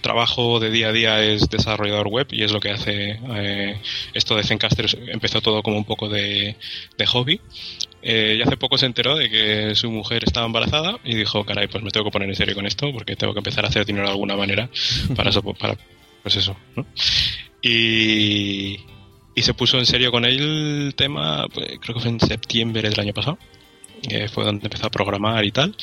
trabajo 0.00 0.60
de 0.60 0.70
día 0.70 0.88
a 0.88 0.92
día 0.92 1.22
es 1.22 1.48
desarrollador 1.50 2.08
web 2.08 2.26
y 2.30 2.42
es 2.42 2.52
lo 2.52 2.60
que 2.60 2.70
hace 2.70 3.18
esto 4.14 4.34
de 4.36 4.44
Zencaster. 4.44 4.86
Empezó 5.08 5.42
todo 5.42 5.62
como 5.62 5.76
un 5.76 5.84
poco 5.84 6.08
de, 6.08 6.56
hobby. 7.06 7.40
Eh, 8.06 8.36
y 8.38 8.42
hace 8.42 8.58
poco 8.58 8.76
se 8.76 8.84
enteró 8.84 9.16
de 9.16 9.30
que 9.30 9.74
su 9.74 9.90
mujer 9.90 10.24
estaba 10.24 10.44
embarazada 10.44 10.98
y 11.04 11.14
dijo, 11.14 11.42
caray, 11.46 11.68
pues 11.68 11.82
me 11.82 11.90
tengo 11.90 12.04
que 12.04 12.12
poner 12.12 12.28
en 12.28 12.36
serio 12.36 12.54
con 12.54 12.66
esto 12.66 12.92
porque 12.92 13.16
tengo 13.16 13.32
que 13.32 13.40
empezar 13.40 13.64
a 13.64 13.68
hacer 13.68 13.86
dinero 13.86 14.04
de 14.04 14.12
alguna 14.12 14.36
manera 14.36 14.68
para 15.16 15.30
eso, 15.30 15.42
para, 15.42 15.74
pues 16.22 16.36
eso, 16.36 16.54
Y, 17.62 18.78
y 19.34 19.42
se 19.42 19.54
puso 19.54 19.78
en 19.78 19.86
serio 19.86 20.12
con 20.12 20.26
el 20.26 20.92
tema, 20.94 21.46
pues, 21.48 21.78
creo 21.80 21.94
que 21.94 22.02
fue 22.02 22.10
en 22.10 22.20
septiembre 22.20 22.90
del 22.90 23.00
año 23.00 23.14
pasado, 23.14 23.38
que 24.06 24.28
fue 24.28 24.44
donde 24.44 24.66
empezó 24.66 24.86
a 24.86 24.90
programar 24.90 25.42
y 25.46 25.50
tal. 25.50 25.74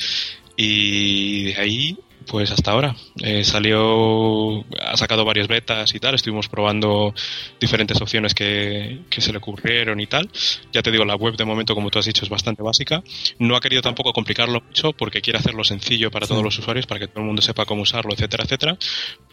Y 0.55 1.45
de 1.45 1.55
ahí 1.57 1.97
pues 2.27 2.51
hasta 2.51 2.71
ahora. 2.71 2.95
Eh, 3.21 3.43
salió, 3.43 4.61
ha 4.79 4.97
sacado 4.97 5.25
varias 5.25 5.47
betas 5.47 5.93
y 5.93 5.99
tal, 5.99 6.15
estuvimos 6.15 6.47
probando 6.47 7.13
diferentes 7.59 7.99
opciones 8.01 8.33
que, 8.33 9.01
se 9.09 9.31
le 9.31 9.37
ocurrieron 9.37 9.99
y 9.99 10.07
tal. 10.07 10.29
Ya 10.71 10.81
te 10.81 10.91
digo, 10.91 11.05
la 11.05 11.15
web 11.15 11.35
de 11.35 11.45
momento, 11.45 11.75
como 11.75 11.89
tú 11.89 11.99
has 11.99 12.05
dicho, 12.05 12.23
es 12.23 12.29
bastante 12.29 12.63
básica. 12.63 13.03
No 13.39 13.55
ha 13.55 13.61
querido 13.61 13.81
tampoco 13.81 14.13
complicarlo 14.13 14.61
mucho 14.61 14.93
porque 14.93 15.21
quiere 15.21 15.39
hacerlo 15.39 15.63
sencillo 15.63 16.09
para 16.11 16.27
todos 16.27 16.43
los 16.43 16.57
usuarios, 16.57 16.87
para 16.87 16.99
que 16.99 17.07
todo 17.07 17.19
el 17.19 17.27
mundo 17.27 17.41
sepa 17.41 17.65
cómo 17.65 17.83
usarlo, 17.83 18.13
etcétera, 18.13 18.43
etcétera. 18.43 18.77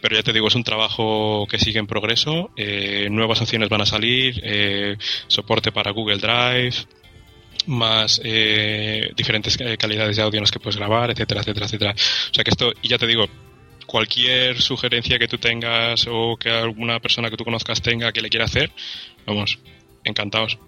Pero 0.00 0.16
ya 0.16 0.22
te 0.22 0.32
digo, 0.32 0.48
es 0.48 0.54
un 0.54 0.64
trabajo 0.64 1.46
que 1.48 1.58
sigue 1.58 1.78
en 1.78 1.86
progreso. 1.86 2.50
Eh, 2.56 3.08
nuevas 3.10 3.40
opciones 3.40 3.68
van 3.68 3.82
a 3.82 3.86
salir, 3.86 4.40
eh, 4.42 4.96
soporte 5.26 5.72
para 5.72 5.92
Google 5.92 6.18
Drive, 6.18 6.86
más 7.68 8.20
eh, 8.24 9.12
diferentes 9.16 9.56
calidades 9.78 10.16
de 10.16 10.22
audio 10.22 10.38
en 10.38 10.42
las 10.42 10.50
que 10.50 10.58
puedes 10.58 10.76
grabar, 10.76 11.10
etcétera, 11.10 11.42
etcétera, 11.42 11.66
etcétera. 11.66 11.92
O 11.92 12.34
sea 12.34 12.44
que 12.44 12.50
esto, 12.50 12.72
y 12.82 12.88
ya 12.88 12.98
te 12.98 13.06
digo, 13.06 13.26
cualquier 13.86 14.60
sugerencia 14.60 15.18
que 15.18 15.28
tú 15.28 15.38
tengas 15.38 16.06
o 16.10 16.36
que 16.36 16.50
alguna 16.50 17.00
persona 17.00 17.30
que 17.30 17.36
tú 17.36 17.44
conozcas 17.44 17.80
tenga 17.80 18.12
que 18.12 18.20
le 18.20 18.28
quiera 18.28 18.46
hacer, 18.46 18.70
vamos, 19.26 19.58
encantados. 20.04 20.58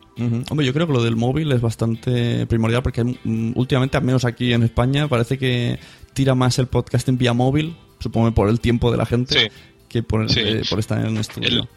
Hombre, 0.51 0.67
yo 0.67 0.75
creo 0.75 0.87
que 0.87 0.93
lo 0.93 1.03
del 1.03 1.17
móvil 1.17 1.51
es 1.53 1.61
bastante 1.61 2.47
primordial 2.47 2.83
porque 2.83 3.03
mm, 3.05 3.53
últimamente, 3.55 3.97
al 3.97 4.05
menos 4.05 4.25
aquí 4.25 4.53
en 4.53 4.63
España, 4.63 5.09
parece 5.09 5.39
que 5.39 5.79
tira 6.13 6.35
más 6.35 6.59
el 6.59 6.67
podcast 6.67 7.09
en 7.09 7.17
vía 7.17 7.33
móvil, 7.33 7.77
supongo 8.01 8.33
por 8.33 8.49
el 8.49 8.61
tiempo 8.61 8.91
de 8.91 8.99
la 8.99 9.07
gente, 9.07 9.51
que 9.89 10.03
por, 10.03 10.27
eh, 10.37 10.63
por 10.69 10.79
estar 10.79 11.05
en 11.07 11.17
estudio. 11.17 11.49
El, 11.49 11.69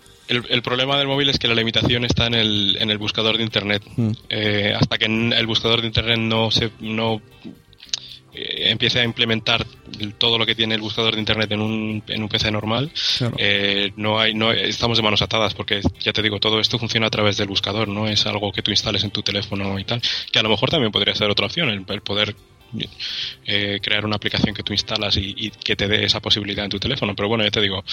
problema 0.63 0.97
del 0.97 1.07
móvil 1.07 1.29
es 1.29 1.39
que 1.39 1.47
la 1.47 1.55
limitación 1.55 2.05
está 2.05 2.27
en 2.27 2.33
el, 2.35 2.77
en 2.79 2.89
el 2.89 2.97
buscador 2.97 3.37
de 3.37 3.43
Internet. 3.43 3.83
Mm. 3.95 4.11
Eh, 4.29 4.73
hasta 4.75 4.97
que 4.97 5.05
el 5.05 5.47
buscador 5.47 5.81
de 5.81 5.87
Internet 5.87 6.19
no 6.19 6.51
se 6.51 6.71
no 6.79 7.21
eh, 8.33 8.69
empiece 8.71 8.99
a 8.99 9.03
implementar 9.03 9.65
todo 10.17 10.37
lo 10.37 10.45
que 10.45 10.55
tiene 10.55 10.75
el 10.75 10.81
buscador 10.81 11.13
de 11.13 11.19
Internet 11.19 11.51
en 11.51 11.61
un, 11.61 12.03
en 12.07 12.23
un 12.23 12.29
PC 12.29 12.51
normal, 12.51 12.91
eh, 13.37 13.91
no 13.95 14.19
hay 14.19 14.33
no 14.33 14.51
estamos 14.51 14.97
de 14.97 15.03
manos 15.03 15.21
atadas 15.21 15.53
porque 15.53 15.81
ya 15.99 16.13
te 16.13 16.21
digo 16.21 16.39
todo 16.39 16.59
esto 16.59 16.79
funciona 16.79 17.07
a 17.07 17.11
través 17.11 17.37
del 17.37 17.47
buscador, 17.47 17.87
no 17.87 18.07
es 18.07 18.25
algo 18.25 18.51
que 18.51 18.61
tú 18.61 18.71
instales 18.71 19.03
en 19.03 19.11
tu 19.11 19.21
teléfono 19.21 19.77
y 19.77 19.83
tal. 19.83 20.01
Que 20.31 20.39
a 20.39 20.43
lo 20.43 20.49
mejor 20.49 20.69
también 20.69 20.91
podría 20.91 21.15
ser 21.15 21.29
otra 21.29 21.45
opción 21.45 21.69
el, 21.69 22.01
poder 22.01 22.35
crear 23.81 24.03
una 24.03 24.15
aplicación 24.15 24.55
que 24.55 24.63
tú 24.63 24.73
instalas 24.73 25.15
y, 25.17 25.35
y, 25.37 25.51
que 25.51 25.75
te 25.75 25.87
dé 25.87 26.05
esa 26.05 26.19
posibilidad 26.19 26.65
en 26.65 26.71
tu 26.71 26.79
teléfono. 26.79 27.15
Pero 27.15 27.27
bueno, 27.27 27.43
ya 27.43 27.51
te 27.51 27.61
digo, 27.61 27.83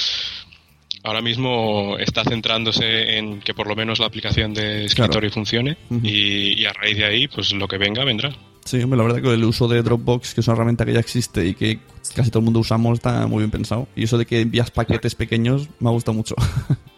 ahora 1.03 1.23
mismo 1.23 1.97
está 1.99 2.25
centrándose 2.25 3.19
en 3.19 3.41
que 3.41 3.55
por 3.55 3.67
lo 3.67 3.77
menos 3.77 3.99
la 3.99 4.07
aplicación 4.07 4.55
de 4.55 4.87
escritorio 4.87 5.31
funcione 5.31 5.77
y, 6.03 6.65
a 6.65 6.73
raíz 6.73 6.97
de 6.97 7.05
ahí, 7.05 7.29
pues 7.29 7.53
lo 7.53 7.69
que 7.69 7.79
venga, 7.79 8.05
vendrá. 8.05 8.35
Sí, 8.65 8.81
hombre, 8.83 8.99
la 8.99 9.05
verdad 9.05 9.23
que 9.23 9.33
el 9.33 9.45
uso 9.45 9.69
de 9.69 9.83
Dropbox, 9.83 10.35
que 10.35 10.43
es 10.43 10.49
una 10.49 10.57
herramienta 10.57 10.85
que 10.85 10.93
ya 10.93 11.01
existe 11.01 11.47
y 11.47 11.55
que 11.55 11.79
casi 12.15 12.31
todo 12.31 12.41
el 12.41 12.45
mundo 12.45 12.61
usamos, 12.61 12.99
está 12.99 13.27
muy 13.27 13.39
bien 13.39 13.51
pensado. 13.51 13.89
Y 13.97 14.05
eso 14.05 14.19
de 14.19 14.27
que 14.27 14.43
envías 14.43 14.71
paquetes 14.71 15.15
pequeños 15.15 15.69
me 15.79 15.89
ha 15.89 15.93
gustado 15.93 16.15
mucho. 16.15 16.35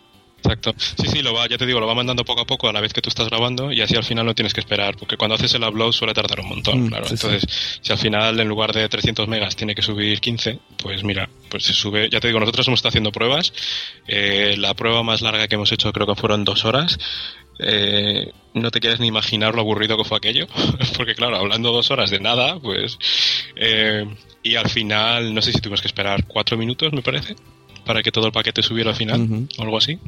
Exacto. 0.45 0.75
Sí, 0.79 1.07
sí, 1.07 1.23
lo 1.23 1.33
va, 1.35 1.47
ya 1.49 1.57
te 1.57 1.67
digo, 1.67 1.79
lo 1.81 1.87
va 1.87 1.95
mandando 1.95 2.25
poco 2.25 2.41
a 2.43 2.45
poco 2.47 2.69
a 2.69 2.73
la 2.73 2.81
vez 2.81 2.93
que 2.93 3.01
tú 3.01 3.09
estás 3.09 3.29
grabando 3.29 3.71
y 3.73 3.81
así 3.81 3.95
al 3.97 4.05
final 4.05 4.27
no 4.27 4.35
tienes 4.35 4.53
que 4.53 4.61
esperar, 4.61 4.97
porque 4.97 5.17
cuando 5.17 5.37
haces 5.37 5.55
el 5.55 5.63
upload 5.63 5.93
suele 5.93 6.15
tardar 6.15 6.41
un 6.41 6.49
montón, 6.49 6.83
Mm, 6.85 6.89
claro. 6.89 7.07
sí, 7.07 7.15
Entonces, 7.15 7.79
si 7.81 7.93
al 7.93 7.99
final 7.99 8.39
en 8.41 8.49
lugar 8.49 8.73
de 8.73 8.89
300 8.89 9.29
megas 9.29 9.55
tiene 9.57 9.75
que 9.75 9.83
subir 9.83 10.21
15, 10.21 10.59
pues 10.79 11.05
mira, 11.05 11.29
pues 11.49 11.65
se 11.65 11.73
sube. 11.73 12.09
Ya 12.11 12.21
te 12.21 12.27
digo, 12.29 12.41
nosotros 12.41 12.67
hemos 12.69 12.79
estado 12.79 12.91
haciendo 12.91 13.13
pruebas. 13.13 13.53
Eh, 14.09 14.57
la 14.59 14.75
prueba 14.75 15.03
más 15.03 15.23
larga 15.23 15.47
que 15.49 15.55
hemos 15.55 15.71
hecho 15.73 15.93
creo 15.93 16.07
que 16.07 16.15
fueron 16.17 16.45
dos 16.45 16.65
horas. 16.65 16.99
Eh, 17.59 18.33
no 18.55 18.71
te 18.71 18.81
quieres 18.81 18.99
ni 18.99 19.07
imaginar 19.07 19.55
lo 19.55 19.61
aburrido 19.61 19.97
que 19.97 20.05
fue 20.05 20.17
aquello, 20.19 20.47
porque 20.97 21.15
claro, 21.15 21.37
hablando 21.37 21.71
dos 21.73 21.91
horas 21.91 22.11
de 22.11 22.19
nada, 22.21 22.59
pues... 22.59 22.99
eh, 23.57 24.07
y 24.43 24.57
al 24.57 24.69
final, 24.69 25.33
no 25.35 25.41
sé 25.41 25.53
si 25.53 25.61
tuvimos 25.61 25.81
que 25.81 25.87
esperar 25.87 26.27
cuatro 26.27 26.57
minutos, 26.57 26.93
me 26.93 27.01
parece, 27.03 27.37
para 27.85 28.03
que 28.03 28.11
todo 28.11 28.27
el 28.27 28.33
paquete 28.33 28.61
subiera 28.63 28.91
al 28.91 28.97
final, 28.97 29.47
o 29.57 29.63
algo 29.63 29.79
así. 29.79 29.99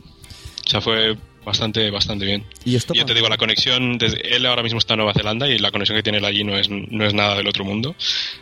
O 0.66 0.70
sea, 0.70 0.80
fue 0.80 1.16
bastante, 1.44 1.90
bastante 1.90 2.24
bien. 2.24 2.44
Y 2.64 2.74
esto 2.74 2.94
ya 2.94 3.04
te 3.04 3.14
digo, 3.14 3.28
la 3.28 3.36
conexión, 3.36 3.98
desde, 3.98 4.34
él 4.34 4.46
ahora 4.46 4.62
mismo 4.62 4.78
está 4.78 4.94
en 4.94 4.98
Nueva 4.98 5.12
Zelanda 5.12 5.48
y 5.48 5.58
la 5.58 5.70
conexión 5.70 5.96
que 5.96 6.02
tiene 6.02 6.18
él 6.18 6.24
allí 6.24 6.42
no 6.42 6.56
es, 6.56 6.68
no 6.70 7.04
es 7.04 7.14
nada 7.14 7.36
del 7.36 7.46
otro 7.46 7.64
mundo. 7.64 7.94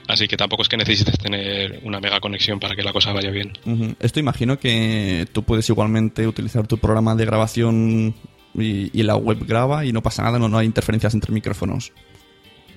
Así 0.08 0.28
que 0.28 0.36
tampoco 0.36 0.62
es 0.62 0.68
que 0.68 0.76
necesites 0.76 1.18
tener 1.18 1.80
una 1.82 2.00
mega 2.00 2.20
conexión 2.20 2.60
para 2.60 2.76
que 2.76 2.82
la 2.82 2.92
cosa 2.92 3.12
vaya 3.12 3.30
bien. 3.30 3.52
Esto 4.00 4.20
imagino 4.20 4.58
que 4.58 5.26
tú 5.32 5.42
puedes 5.42 5.68
igualmente 5.68 6.26
utilizar 6.26 6.66
tu 6.66 6.78
programa 6.78 7.14
de 7.14 7.24
grabación 7.24 8.14
y, 8.54 8.98
y 8.98 9.02
la 9.02 9.16
web 9.16 9.44
graba 9.46 9.84
y 9.84 9.92
no 9.92 10.02
pasa 10.02 10.22
nada, 10.22 10.38
no, 10.38 10.48
no 10.48 10.58
hay 10.58 10.66
interferencias 10.66 11.14
entre 11.14 11.32
micrófonos. 11.32 11.92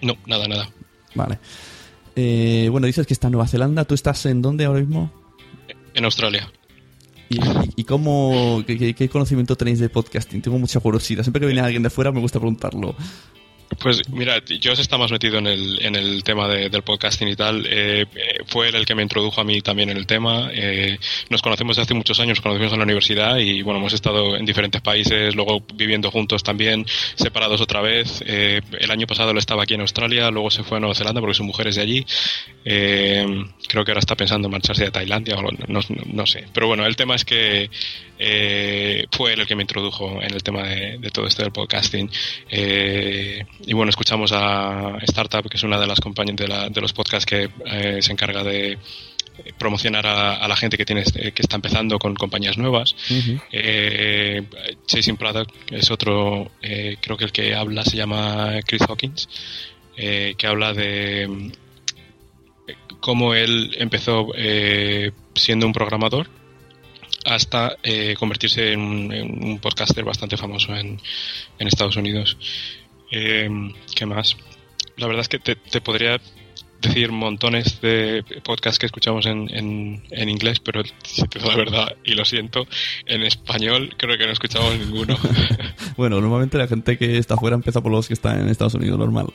No, 0.01 0.17
nada, 0.25 0.47
nada. 0.47 0.69
Vale. 1.13 1.39
Eh, 2.15 2.67
bueno, 2.71 2.87
dices 2.87 3.05
que 3.05 3.13
está 3.13 3.27
en 3.27 3.33
Nueva 3.33 3.47
Zelanda. 3.47 3.85
¿Tú 3.85 3.93
estás 3.93 4.25
en 4.25 4.41
dónde 4.41 4.65
ahora 4.65 4.79
mismo? 4.79 5.11
En 5.93 6.05
Australia. 6.05 6.51
¿Y, 7.29 7.39
y- 7.75 7.83
cómo, 7.83 8.63
qué 8.65 9.09
conocimiento 9.09 9.55
tenéis 9.55 9.79
de 9.79 9.89
podcasting? 9.89 10.41
Tengo 10.41 10.59
mucha 10.59 10.79
curiosidad. 10.79 11.23
Siempre 11.23 11.39
que 11.39 11.47
viene 11.47 11.61
alguien 11.61 11.83
de 11.83 11.89
fuera 11.89 12.11
me 12.11 12.19
gusta 12.19 12.39
preguntarlo. 12.39 12.95
Pues 13.79 14.07
mira, 14.09 14.41
Josh 14.63 14.79
está 14.79 14.97
más 14.97 15.11
metido 15.11 15.37
en 15.37 15.47
el, 15.47 15.79
en 15.83 15.95
el 15.95 16.23
tema 16.23 16.47
de- 16.47 16.69
del 16.69 16.81
podcasting 16.81 17.27
y 17.27 17.35
tal. 17.35 17.65
Eh, 17.69 18.05
fue 18.47 18.69
él 18.69 18.75
el 18.75 18.85
que 18.85 18.95
me 18.95 19.03
introdujo 19.03 19.41
a 19.41 19.43
mí 19.43 19.61
también 19.61 19.89
en 19.89 19.97
el 19.97 20.05
tema. 20.07 20.49
Eh, 20.53 20.97
nos 21.29 21.41
conocemos 21.41 21.75
desde 21.75 21.83
hace 21.85 21.93
muchos 21.93 22.19
años, 22.19 22.37
nos 22.37 22.41
conocimos 22.43 22.71
en 22.73 22.79
la 22.79 22.85
universidad 22.85 23.37
y 23.37 23.61
bueno, 23.63 23.79
hemos 23.79 23.93
estado 23.93 24.37
en 24.37 24.45
diferentes 24.45 24.81
países, 24.81 25.35
luego 25.35 25.63
viviendo 25.75 26.09
juntos 26.09 26.41
también, 26.41 26.85
separados 27.15 27.59
otra 27.61 27.81
vez. 27.81 28.23
Eh, 28.25 28.61
el 28.79 28.91
año 28.91 29.07
pasado 29.07 29.31
él 29.31 29.37
estaba 29.37 29.63
aquí 29.63 29.73
en 29.73 29.81
Australia, 29.81 30.31
luego 30.31 30.49
se 30.51 30.63
fue 30.63 30.77
a 30.77 30.79
Nueva 30.79 30.95
Zelanda 30.95 31.19
porque 31.19 31.35
su 31.35 31.43
mujer 31.43 31.67
es 31.67 31.75
de 31.75 31.81
allí. 31.81 32.05
Eh, 32.63 33.25
creo 33.67 33.83
que 33.83 33.91
ahora 33.91 33.99
está 33.99 34.15
pensando 34.15 34.47
en 34.47 34.51
marcharse 34.53 34.85
a 34.85 34.91
Tailandia 34.91 35.35
o 35.35 35.41
no, 35.41 35.49
no- 35.67 35.81
no 36.05 36.25
sé. 36.25 36.45
Pero 36.53 36.67
bueno, 36.67 36.85
el 36.85 36.95
tema 36.95 37.15
es 37.15 37.25
que 37.25 37.69
eh, 38.17 39.05
fue 39.11 39.33
él 39.33 39.41
el 39.41 39.47
que 39.47 39.55
me 39.55 39.63
introdujo 39.63 40.21
en 40.21 40.33
el 40.33 40.41
tema 40.41 40.63
de, 40.63 40.97
de 40.97 41.09
todo 41.11 41.27
esto 41.27 41.43
del 41.43 41.51
podcasting. 41.51 42.09
Eh, 42.49 43.43
y 43.65 43.73
bueno, 43.73 43.89
escuchamos 43.89 44.31
a 44.33 44.97
Startup, 45.03 45.47
que 45.49 45.57
es 45.57 45.63
una 45.63 45.79
de 45.79 45.87
las 45.87 45.99
compañías 45.99 46.35
de, 46.37 46.47
la- 46.47 46.69
de 46.69 46.81
los 46.81 46.93
podcasts 46.93 47.25
que 47.25 47.49
eh, 47.65 48.01
se 48.01 48.11
encarga 48.11 48.43
de 48.43 48.77
promocionar 49.57 50.07
a, 50.07 50.35
a 50.35 50.47
la 50.47 50.55
gente 50.55 50.77
que 50.77 50.85
tiene 50.85 51.03
eh, 51.15 51.31
que 51.33 51.41
está 51.41 51.57
empezando 51.57 51.99
con 51.99 52.15
compañías 52.15 52.57
nuevas. 52.57 52.95
Eh, 53.51 54.43
Chasing 54.87 55.17
Product 55.17 55.51
es 55.71 55.91
otro, 55.91 56.51
eh, 56.61 56.97
creo 57.01 57.17
que 57.17 57.25
el 57.25 57.31
que 57.31 57.53
habla 57.53 57.83
se 57.83 57.97
llama 57.97 58.59
Chris 58.65 58.81
Hawkins, 58.87 59.27
que 59.95 60.35
habla 60.47 60.73
de 60.73 61.51
cómo 62.99 63.33
él 63.33 63.75
empezó 63.79 64.27
siendo 65.35 65.65
un 65.67 65.73
programador 65.73 66.29
hasta 67.25 67.77
convertirse 68.19 68.73
en 68.73 68.79
un, 68.81 69.13
en 69.13 69.43
un 69.43 69.59
podcaster 69.59 70.03
bastante 70.03 70.37
famoso 70.37 70.75
en, 70.75 70.99
en 71.59 71.67
Estados 71.67 71.95
Unidos. 71.97 72.37
Eh, 73.11 73.49
¿Qué 73.95 74.05
más? 74.05 74.35
La 74.97 75.07
verdad 75.07 75.21
es 75.21 75.29
que 75.29 75.39
te, 75.39 75.55
te 75.55 75.81
podría 75.81 76.19
decir 76.81 77.11
montones 77.11 77.81
de 77.81 78.23
podcasts 78.43 78.79
que 78.79 78.85
escuchamos 78.85 79.25
en, 79.25 79.49
en, 79.55 80.03
en 80.11 80.29
inglés, 80.29 80.59
pero 80.59 80.83
si 81.03 81.23
te 81.23 81.39
digo 81.39 81.51
la 81.51 81.57
verdad, 81.57 81.95
y 82.03 82.13
lo 82.13 82.25
siento, 82.25 82.67
en 83.05 83.23
español 83.23 83.95
creo 83.97 84.17
que 84.17 84.25
no 84.25 84.31
escuchamos 84.33 84.77
ninguno. 84.77 85.17
Bueno, 85.97 86.19
normalmente 86.19 86.57
la 86.57 86.67
gente 86.67 86.97
que 86.97 87.17
está 87.17 87.35
afuera 87.35 87.55
empieza 87.55 87.79
por 87.79 87.89
los 87.89 88.09
que 88.09 88.13
están 88.15 88.41
en 88.41 88.49
Estados 88.49 88.73
Unidos, 88.73 88.99
normal. 88.99 89.27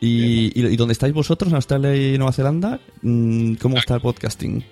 ¿Y, 0.00 0.46
y, 0.60 0.66
y 0.66 0.76
dónde 0.76 0.92
estáis 0.92 1.14
vosotros, 1.14 1.48
en 1.48 1.54
Australia 1.54 1.94
y 1.94 2.18
Nueva 2.18 2.32
Zelanda? 2.32 2.80
Mm, 3.02 3.54
¿Cómo 3.54 3.78
está 3.78 3.94
el 3.94 4.00
podcasting? 4.00 4.64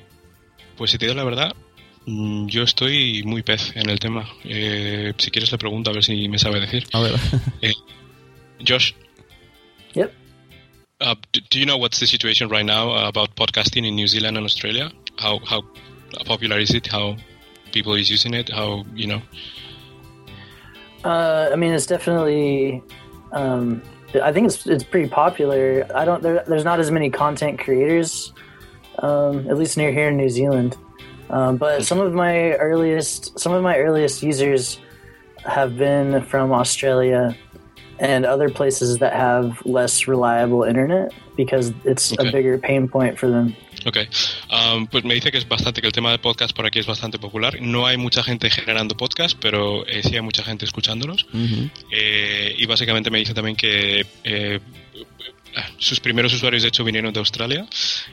Pues 0.76 0.90
si 0.90 0.98
te 0.98 1.07
digo 1.07 1.16
la 1.16 1.22
verdad, 1.22 1.55
mm, 2.07 2.46
yo 2.48 2.64
estoy 2.64 3.22
muy 3.22 3.44
pez 3.44 3.76
en 3.76 3.88
el 3.90 4.00
tema. 4.00 4.29
Eh, 4.42 5.12
si 5.18 5.31
quieres 5.31 5.53
le 5.53 5.59
pregunto 5.59 5.90
a 5.90 5.92
ver 5.92 6.03
si 6.03 6.29
me 6.29 6.38
sabe 6.38 6.59
decir. 6.59 6.85
A 6.92 7.00
ver. 7.00 7.14
Eh, 7.62 7.72
Josh. 8.62 8.94
Yep. 9.94 10.12
Uh, 11.01 11.14
do, 11.33 11.40
do 11.51 11.59
you 11.59 11.66
know 11.66 11.77
what's 11.77 11.99
the 11.99 12.07
situation 12.07 12.49
right 12.49 12.64
now 12.64 12.90
uh, 12.90 13.09
about 13.09 13.35
podcasting 13.35 13.87
in 13.87 13.94
New 13.94 14.07
Zealand 14.07 14.37
and 14.37 14.44
Australia? 14.44 14.90
How 15.16 15.38
how 15.38 15.62
popular 16.27 16.59
is 16.59 16.73
it? 16.75 16.87
How 16.87 17.16
people 17.73 17.94
is 17.94 18.11
using 18.11 18.35
it? 18.35 18.51
How 18.51 18.85
you 18.94 19.07
know? 19.07 19.23
Uh, 21.05 21.51
I 21.53 21.57
mean, 21.57 21.73
it's 21.73 21.87
definitely. 21.87 22.83
Um, 23.33 23.83
I 24.23 24.33
think 24.33 24.46
it's 24.46 24.66
it's 24.66 24.85
pretty 24.85 25.09
popular. 25.09 25.87
I 25.94 26.05
don't. 26.05 26.23
There, 26.23 26.44
there's 26.46 26.64
not 26.64 26.81
as 26.81 26.90
many 26.90 27.11
content 27.11 27.61
creators, 27.61 28.33
um, 28.99 29.49
at 29.49 29.57
least 29.57 29.77
near 29.77 29.92
here 29.92 30.09
in 30.09 30.16
New 30.16 30.29
Zealand. 30.29 30.77
Um, 31.31 31.57
but 31.57 31.85
some 31.85 32.01
of 32.01 32.12
my 32.12 32.53
earliest 32.55 33.38
some 33.38 33.53
of 33.53 33.62
my 33.62 33.79
earliest 33.79 34.23
users 34.23 34.79
have 35.46 35.79
been 35.79 36.23
from 36.25 36.53
Australia 36.53 37.37
and 38.00 38.24
other 38.26 38.48
places 38.52 38.98
that 38.98 39.12
have 39.12 39.52
less 39.64 40.06
reliable 40.08 40.64
internet 40.66 41.12
because 41.36 41.72
it's 41.84 42.12
Okay. 42.12 42.28
a 42.28 42.32
bigger 42.32 42.58
pain 42.58 42.88
point 42.88 43.18
for 43.18 43.28
them. 43.30 43.54
Ok, 43.86 43.96
Um, 44.50 44.86
pues 44.88 45.04
me 45.04 45.14
dice 45.14 45.30
que 45.30 45.38
es 45.38 45.48
bastante, 45.48 45.80
que 45.80 45.86
el 45.86 45.92
tema 45.92 46.10
del 46.10 46.20
podcast 46.20 46.54
por 46.54 46.66
aquí 46.66 46.78
es 46.80 46.86
bastante 46.86 47.18
popular. 47.18 47.56
No 47.60 47.86
hay 47.86 47.96
mucha 47.96 48.22
gente 48.22 48.50
generando 48.50 48.94
podcast, 48.96 49.38
pero 49.40 49.86
eh, 49.86 50.02
sí 50.02 50.14
hay 50.16 50.20
mucha 50.22 50.42
gente 50.42 50.64
escuchándolos. 50.66 51.26
Eh, 51.90 52.54
y 52.58 52.66
básicamente 52.66 53.10
me 53.10 53.18
dice 53.18 53.32
también 53.32 53.56
que 53.56 54.04
eh, 54.24 54.60
sus 55.78 56.00
primeros 56.00 56.32
usuarios 56.34 56.62
de 56.62 56.68
hecho 56.68 56.84
vinieron 56.84 57.12
de 57.12 57.18
Australia 57.20 57.66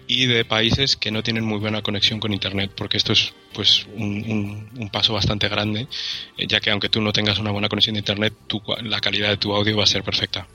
y 0.08 0.26
de 0.26 0.44
países 0.46 0.96
que 0.96 1.12
no 1.12 1.22
tienen 1.24 1.44
muy 1.46 1.60
buena 1.60 1.82
conexión 1.82 2.20
con 2.20 2.34
internet, 2.34 2.72
porque 2.76 2.98
esto 2.98 3.14
es 3.14 3.34
pues 3.54 3.86
un, 3.96 4.24
un- 4.30 4.70
un 4.82 4.90
paso 4.90 5.14
bastante 5.14 5.48
grande, 5.50 5.88
eh, 6.38 6.48
ya 6.48 6.60
que 6.60 6.72
aunque 6.72 6.90
tú 6.90 7.02
no 7.02 7.12
tengas 7.14 7.40
una 7.40 7.52
buena 7.52 7.70
conexión 7.70 7.94
de 7.94 8.00
internet, 8.00 8.34
tu 8.48 8.62
la 8.84 9.00
calidad 9.00 9.30
de 9.30 9.38
tu 9.38 9.54
audio 9.54 9.78
va 9.78 9.84
a 9.84 9.88
ser 9.88 10.04
perfecta. 10.04 10.48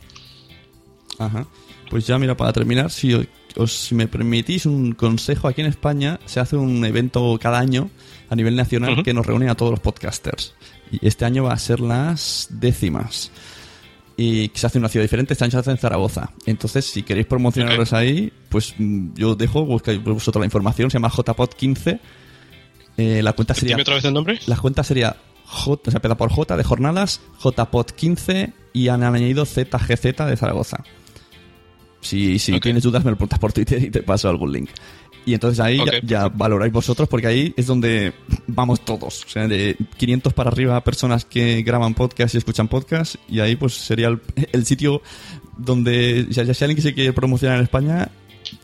Ajá. 1.18 1.46
Pues 1.90 2.06
ya, 2.06 2.18
mira, 2.18 2.36
para 2.36 2.52
terminar, 2.52 2.90
si 2.90 3.12
os, 3.56 3.72
si 3.72 3.94
me 3.94 4.08
permitís 4.08 4.64
un 4.66 4.92
consejo, 4.92 5.46
aquí 5.48 5.60
en 5.60 5.66
España 5.66 6.18
se 6.24 6.40
hace 6.40 6.56
un 6.56 6.84
evento 6.86 7.38
cada 7.40 7.58
año 7.58 7.90
a 8.30 8.34
nivel 8.34 8.56
nacional 8.56 9.02
que 9.02 9.12
nos 9.12 9.26
reúne 9.26 9.50
a 9.50 9.54
todos 9.54 9.72
los 9.72 9.80
podcasters. 9.80 10.54
Y 10.90 11.06
este 11.06 11.26
año 11.26 11.44
va 11.44 11.52
a 11.52 11.58
ser 11.58 11.80
las 11.80 12.48
décimas. 12.50 13.30
Y 14.24 14.50
que 14.50 14.60
se 14.60 14.68
hace 14.68 14.78
en 14.78 14.82
una 14.82 14.88
ciudad 14.88 15.02
diferente, 15.02 15.34
hace 15.34 15.70
en 15.70 15.78
Zaragoza. 15.78 16.30
Entonces, 16.46 16.84
si 16.84 17.02
queréis 17.02 17.26
promocionaros 17.26 17.92
ahí, 17.92 18.32
pues 18.48 18.72
mm, 18.78 19.14
yo 19.14 19.30
os 19.30 19.38
dejo, 19.38 19.66
buscáis 19.66 20.00
vosotros 20.00 20.40
la 20.40 20.44
información, 20.44 20.92
se 20.92 20.98
llama 20.98 21.10
JPod15. 21.10 21.98
Eh, 22.98 23.20
la 23.20 23.32
cuenta 23.32 23.52
sería... 23.54 23.76
Otra 23.76 23.96
vez 23.96 24.04
el 24.04 24.14
nombre. 24.14 24.38
La 24.46 24.56
cuenta 24.56 24.84
sería 24.84 25.16
J, 25.44 25.82
o 25.88 25.90
sea, 25.90 25.98
empieza 25.98 26.16
por 26.16 26.30
J 26.30 26.56
de 26.56 26.62
jornadas, 26.62 27.20
JPod15 27.42 28.52
y 28.72 28.86
han 28.86 29.02
añadido 29.02 29.44
ZGZ 29.44 30.02
de 30.24 30.36
Zaragoza. 30.36 30.84
Si, 32.00 32.38
si 32.38 32.60
tienes 32.60 32.84
dudas, 32.84 33.04
me 33.04 33.10
lo 33.10 33.16
preguntas 33.16 33.40
por 33.40 33.52
Twitter 33.52 33.82
y 33.82 33.90
te 33.90 34.04
paso 34.04 34.28
algún 34.28 34.52
link. 34.52 34.70
Y 35.24 35.34
entonces 35.34 35.60
ahí 35.60 35.78
ya- 36.02 36.28
valoráis 36.28 36.72
vosotros 36.72 37.08
porque 37.08 37.26
ahí 37.28 37.54
es 37.56 37.66
donde 37.66 38.12
vamos 38.46 38.84
todos. 38.84 39.24
O 39.24 39.28
sea, 39.28 39.46
de 39.46 39.76
500 39.96 40.32
para 40.32 40.50
arriba 40.50 40.82
personas 40.82 41.24
que 41.24 41.62
graban 41.62 41.94
podcast 41.94 42.34
y 42.34 42.38
escuchan 42.38 42.68
podcast 42.68 43.16
y 43.28 43.40
ahí 43.40 43.56
pues 43.56 43.74
sería 43.74 44.08
el, 44.08 44.20
el 44.52 44.66
sitio 44.66 45.00
donde, 45.56 46.26
ya, 46.30 46.42
ya 46.42 46.54
si 46.54 46.64
alguien 46.64 46.76
que 46.76 46.82
se 46.82 46.94
quiere 46.94 47.12
promocionar 47.12 47.58
en 47.58 47.64
España, 47.64 48.10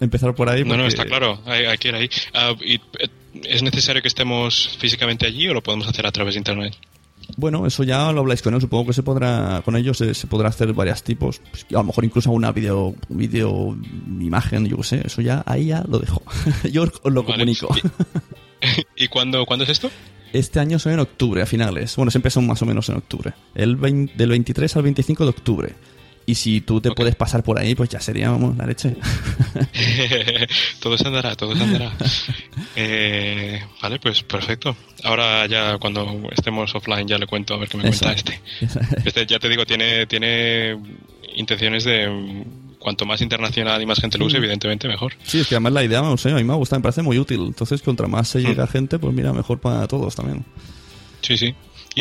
empezar 0.00 0.34
por 0.34 0.48
ahí. 0.48 0.62
No, 0.64 0.70
no, 0.70 0.84
porque- 0.84 0.88
está 0.88 1.04
claro, 1.04 1.40
hay, 1.46 1.64
hay 1.66 1.78
que 1.78 1.88
ir 1.88 1.94
ahí. 1.94 2.10
Ah, 2.34 2.54
y, 2.60 2.74
eh, 2.74 3.08
¿Es 3.44 3.62
necesario 3.62 4.02
que 4.02 4.08
estemos 4.08 4.76
físicamente 4.80 5.26
allí 5.26 5.46
o 5.48 5.54
lo 5.54 5.62
podemos 5.62 5.86
hacer 5.86 6.04
a 6.06 6.10
través 6.10 6.34
de 6.34 6.38
internet? 6.38 6.74
Bueno, 7.36 7.66
eso 7.66 7.84
ya 7.84 8.10
lo 8.12 8.20
habláis 8.20 8.42
con 8.42 8.54
él. 8.54 8.60
Supongo 8.60 8.86
que 8.86 8.92
se 8.92 9.02
podrá, 9.02 9.62
con 9.64 9.76
ellos 9.76 9.98
se, 9.98 10.14
se 10.14 10.26
podrá 10.26 10.48
hacer 10.48 10.72
varios 10.72 11.02
tipos. 11.02 11.40
Pues, 11.50 11.66
a 11.70 11.74
lo 11.74 11.84
mejor 11.84 12.04
incluso 12.04 12.30
una 12.32 12.50
video, 12.52 12.94
video 13.08 13.76
imagen, 14.20 14.66
yo 14.66 14.76
qué 14.78 14.82
sé. 14.82 15.02
Eso 15.04 15.20
ya, 15.22 15.42
ahí 15.46 15.66
ya 15.66 15.84
lo 15.88 15.98
dejo. 15.98 16.22
yo 16.72 16.82
os 16.84 17.12
lo 17.12 17.22
Vale. 17.22 17.34
comunico. 17.34 17.68
¿Y 18.96 19.08
cuándo, 19.08 19.44
cuándo 19.46 19.64
es 19.64 19.70
esto? 19.70 19.90
Este 20.32 20.60
año 20.60 20.78
son 20.78 20.92
en 20.92 21.00
octubre, 21.00 21.40
a 21.42 21.46
finales. 21.46 21.94
Bueno, 21.96 22.10
siempre 22.10 22.30
son 22.30 22.46
más 22.46 22.60
o 22.60 22.66
menos 22.66 22.88
en 22.88 22.96
octubre. 22.96 23.32
El 23.54 23.76
20 23.76 24.14
del 24.16 24.30
23 24.30 24.76
al 24.76 24.82
25 24.82 25.24
de 25.24 25.30
octubre. 25.30 25.74
Y 26.28 26.34
si 26.34 26.60
tú 26.60 26.78
te 26.78 26.90
puedes 26.90 27.16
pasar 27.16 27.42
por 27.42 27.58
ahí, 27.58 27.74
pues 27.74 27.88
ya 27.88 28.00
sería, 28.00 28.30
vamos, 28.30 28.54
la 28.54 28.66
leche. 28.66 28.94
todo 30.78 30.98
se 30.98 31.06
andará, 31.06 31.34
todo 31.34 31.56
se 31.56 31.62
andará. 31.62 31.90
Eh, 32.76 33.60
vale, 33.82 33.98
pues 33.98 34.22
perfecto. 34.22 34.76
Ahora 35.02 35.46
ya 35.46 35.78
cuando 35.78 36.28
estemos 36.30 36.72
offline 36.74 37.08
ya 37.08 37.18
le 37.18 37.26
cuento 37.26 37.54
a 37.54 37.56
ver 37.56 37.68
qué 37.68 37.76
me 37.78 37.84
cuenta 37.84 38.12
este. 38.12 38.40
Este, 39.04 39.26
ya 39.26 39.38
te 39.38 39.48
digo, 39.48 39.64
tiene, 39.64 40.06
tiene 40.06 40.78
intenciones 41.34 41.84
de 41.84 42.44
cuanto 42.78 43.04
más 43.06 43.20
internacional 43.20 43.80
y 43.82 43.86
más 43.86 43.98
gente 43.98 44.18
lo 44.18 44.26
use, 44.26 44.36
evidentemente 44.36 44.86
mejor. 44.86 45.14
Sí, 45.24 45.40
es 45.40 45.48
que 45.48 45.56
además 45.56 45.72
la 45.72 45.82
idea, 45.82 46.02
no 46.02 46.16
sé, 46.18 46.30
a 46.30 46.34
mí 46.34 46.44
me 46.44 46.54
gusta, 46.54 46.76
me 46.76 46.82
parece 46.82 47.02
muy 47.02 47.18
útil. 47.18 47.40
Entonces, 47.40 47.80
contra 47.82 48.06
más 48.06 48.28
se 48.28 48.40
llega 48.40 48.66
gente, 48.66 48.98
pues 48.98 49.14
mira, 49.14 49.32
mejor 49.32 49.58
para 49.60 49.88
todos 49.88 50.14
también. 50.14 50.44
Sí, 51.22 51.36
sí. 51.36 51.54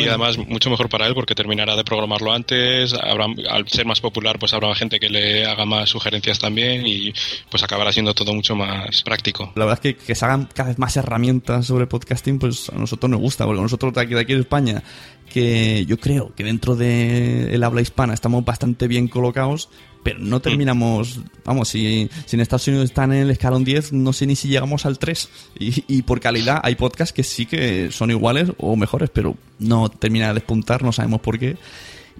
Y 0.04 0.08
además 0.08 0.38
mucho 0.38 0.70
mejor 0.70 0.88
para 0.88 1.06
él 1.06 1.14
porque 1.14 1.34
terminará 1.34 1.76
de 1.76 1.84
programarlo 1.84 2.32
antes, 2.32 2.94
habrá, 2.94 3.26
al 3.50 3.68
ser 3.68 3.86
más 3.86 4.00
popular 4.00 4.38
pues 4.38 4.52
habrá 4.54 4.74
gente 4.74 5.00
que 5.00 5.08
le 5.08 5.46
haga 5.46 5.64
más 5.64 5.88
sugerencias 5.88 6.38
también 6.38 6.86
y 6.86 7.12
pues 7.50 7.62
acabará 7.62 7.92
siendo 7.92 8.14
todo 8.14 8.32
mucho 8.34 8.54
más 8.54 9.02
práctico. 9.02 9.52
La 9.56 9.64
verdad 9.64 9.80
es 9.84 9.94
que, 9.94 10.04
que 10.04 10.14
se 10.14 10.24
hagan 10.24 10.48
cada 10.54 10.68
vez 10.68 10.78
más 10.78 10.96
herramientas 10.96 11.66
sobre 11.66 11.86
podcasting 11.86 12.38
pues 12.38 12.70
a 12.70 12.76
nosotros 12.76 13.10
nos 13.10 13.20
gusta, 13.20 13.44
porque 13.44 13.60
nosotros 13.60 13.92
de 13.94 14.00
aquí, 14.00 14.14
de 14.14 14.20
aquí 14.20 14.32
en 14.32 14.40
España 14.40 14.82
que 15.28 15.84
yo 15.86 15.98
creo 15.98 16.34
que 16.34 16.44
dentro 16.44 16.74
del 16.74 17.52
el 17.52 17.64
habla 17.64 17.80
hispana 17.80 18.14
estamos 18.14 18.44
bastante 18.44 18.88
bien 18.88 19.08
colocados, 19.08 19.68
pero 20.08 20.20
no 20.20 20.40
terminamos, 20.40 21.20
vamos, 21.44 21.68
si, 21.68 22.08
si, 22.24 22.36
en 22.36 22.40
Estados 22.40 22.66
Unidos 22.66 22.86
están 22.86 23.12
en 23.12 23.24
el 23.24 23.30
escalón 23.30 23.62
10, 23.62 23.92
no 23.92 24.14
sé 24.14 24.26
ni 24.26 24.36
si 24.36 24.48
llegamos 24.48 24.86
al 24.86 24.98
3. 24.98 25.28
Y, 25.58 25.84
y, 25.86 26.02
por 26.02 26.18
calidad 26.18 26.60
hay 26.62 26.76
podcasts 26.76 27.12
que 27.12 27.22
sí 27.22 27.44
que 27.44 27.90
son 27.90 28.10
iguales 28.10 28.52
o 28.56 28.74
mejores, 28.74 29.10
pero 29.10 29.36
no 29.58 29.90
termina 29.90 30.28
de 30.28 30.34
despuntar, 30.34 30.82
no 30.82 30.92
sabemos 30.92 31.20
por 31.20 31.38
qué. 31.38 31.58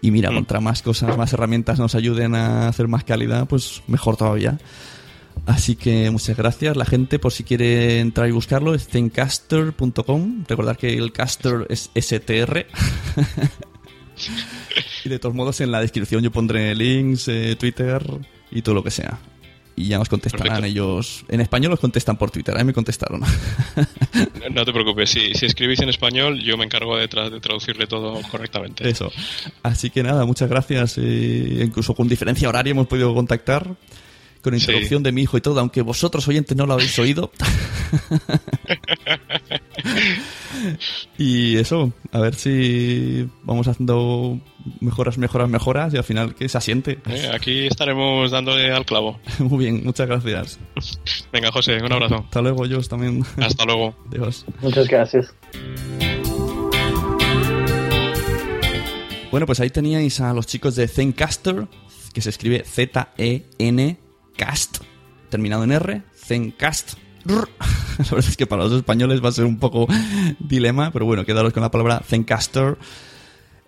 Y 0.02 0.10
mira, 0.10 0.30
contra 0.30 0.60
más 0.60 0.82
cosas, 0.82 1.16
más 1.16 1.32
herramientas 1.32 1.78
nos 1.78 1.94
ayuden 1.94 2.34
a 2.34 2.68
hacer 2.68 2.88
más 2.88 3.04
calidad, 3.04 3.46
pues 3.48 3.82
mejor 3.86 4.18
todavía. 4.18 4.58
Así 5.46 5.76
que 5.76 6.10
muchas 6.10 6.36
gracias. 6.36 6.76
La 6.76 6.84
gente, 6.84 7.18
por 7.18 7.32
si 7.32 7.42
quiere 7.42 8.00
entrar 8.00 8.28
y 8.28 8.32
buscarlo, 8.32 8.74
es 8.74 8.86
zencaster.com. 8.86 10.44
Recordar 10.46 10.76
que 10.76 10.92
el 10.92 11.10
caster 11.12 11.66
es 11.70 11.90
STR. 11.94 12.66
y 15.04 15.08
de 15.08 15.18
todos 15.18 15.34
modos, 15.34 15.60
en 15.60 15.70
la 15.70 15.80
descripción 15.80 16.22
yo 16.22 16.30
pondré 16.30 16.74
links, 16.74 17.28
eh, 17.28 17.56
Twitter 17.58 18.02
y 18.50 18.62
todo 18.62 18.74
lo 18.74 18.84
que 18.84 18.90
sea. 18.90 19.18
Y 19.76 19.86
ya 19.86 19.98
nos 19.98 20.08
contestarán 20.08 20.64
ellos. 20.64 21.24
En 21.28 21.40
español 21.40 21.70
los 21.70 21.78
contestan 21.78 22.16
por 22.16 22.32
Twitter, 22.32 22.52
a 22.56 22.58
mí 22.58 22.64
me 22.64 22.72
contestaron. 22.72 23.20
no 24.50 24.64
te 24.64 24.72
preocupes, 24.72 25.08
si, 25.08 25.34
si 25.34 25.46
escribís 25.46 25.78
en 25.80 25.88
español, 25.88 26.40
yo 26.40 26.56
me 26.56 26.64
encargo 26.64 26.96
de, 26.96 27.06
tra 27.06 27.30
de 27.30 27.38
traducirle 27.38 27.86
todo 27.86 28.20
correctamente. 28.28 28.88
Eso. 28.88 29.12
Así 29.62 29.90
que 29.90 30.02
nada, 30.02 30.24
muchas 30.24 30.48
gracias. 30.48 30.98
Eh, 30.98 31.60
incluso 31.62 31.94
con 31.94 32.08
diferencia 32.08 32.48
horaria 32.48 32.72
hemos 32.72 32.88
podido 32.88 33.14
contactar 33.14 33.76
con 34.42 34.54
introducción 34.54 35.00
sí. 35.00 35.04
de 35.04 35.12
mi 35.12 35.22
hijo 35.22 35.36
y 35.36 35.40
todo, 35.40 35.60
aunque 35.60 35.82
vosotros 35.82 36.26
oyentes 36.28 36.56
no 36.56 36.66
lo 36.66 36.74
habéis 36.74 36.98
oído. 36.98 37.30
y 41.18 41.56
eso, 41.56 41.92
a 42.12 42.20
ver 42.20 42.34
si 42.34 43.28
vamos 43.42 43.68
haciendo 43.68 44.40
mejoras, 44.80 45.18
mejoras, 45.18 45.48
mejoras 45.48 45.94
y 45.94 45.96
al 45.96 46.04
final 46.04 46.34
que 46.34 46.48
se 46.48 46.58
asiente. 46.58 46.98
Eh, 47.08 47.30
aquí 47.32 47.66
estaremos 47.66 48.30
dándole 48.30 48.72
al 48.72 48.84
clavo. 48.84 49.18
Muy 49.38 49.64
bien, 49.64 49.84
muchas 49.84 50.06
gracias. 50.06 50.58
Venga, 51.32 51.50
José, 51.52 51.82
un 51.82 51.92
abrazo. 51.92 52.24
Hasta 52.24 52.42
luego, 52.42 52.66
yo 52.66 52.80
también. 52.82 53.24
Hasta 53.38 53.64
luego. 53.64 53.94
Adiós. 54.10 54.44
Muchas 54.60 54.88
gracias. 54.88 55.34
Bueno, 59.30 59.44
pues 59.44 59.60
ahí 59.60 59.70
teníais 59.70 60.20
a 60.20 60.32
los 60.32 60.46
chicos 60.46 60.74
de 60.74 60.88
Zencaster, 60.88 61.66
que 62.14 62.22
se 62.22 62.30
escribe 62.30 62.64
Z-E-N 62.64 63.98
Cast, 64.38 64.78
terminado 65.28 65.64
en 65.64 65.72
R, 65.72 66.02
Zencast. 66.14 66.94
La 67.28 68.04
verdad 68.04 68.30
es 68.30 68.36
que 68.36 68.46
para 68.46 68.62
los 68.62 68.72
españoles 68.72 69.22
va 69.22 69.28
a 69.28 69.32
ser 69.32 69.44
un 69.44 69.58
poco 69.58 69.86
dilema, 70.38 70.92
pero 70.92 71.04
bueno, 71.04 71.26
quedaros 71.26 71.52
con 71.52 71.62
la 71.62 71.70
palabra 71.70 72.00
Zencaster, 72.06 72.78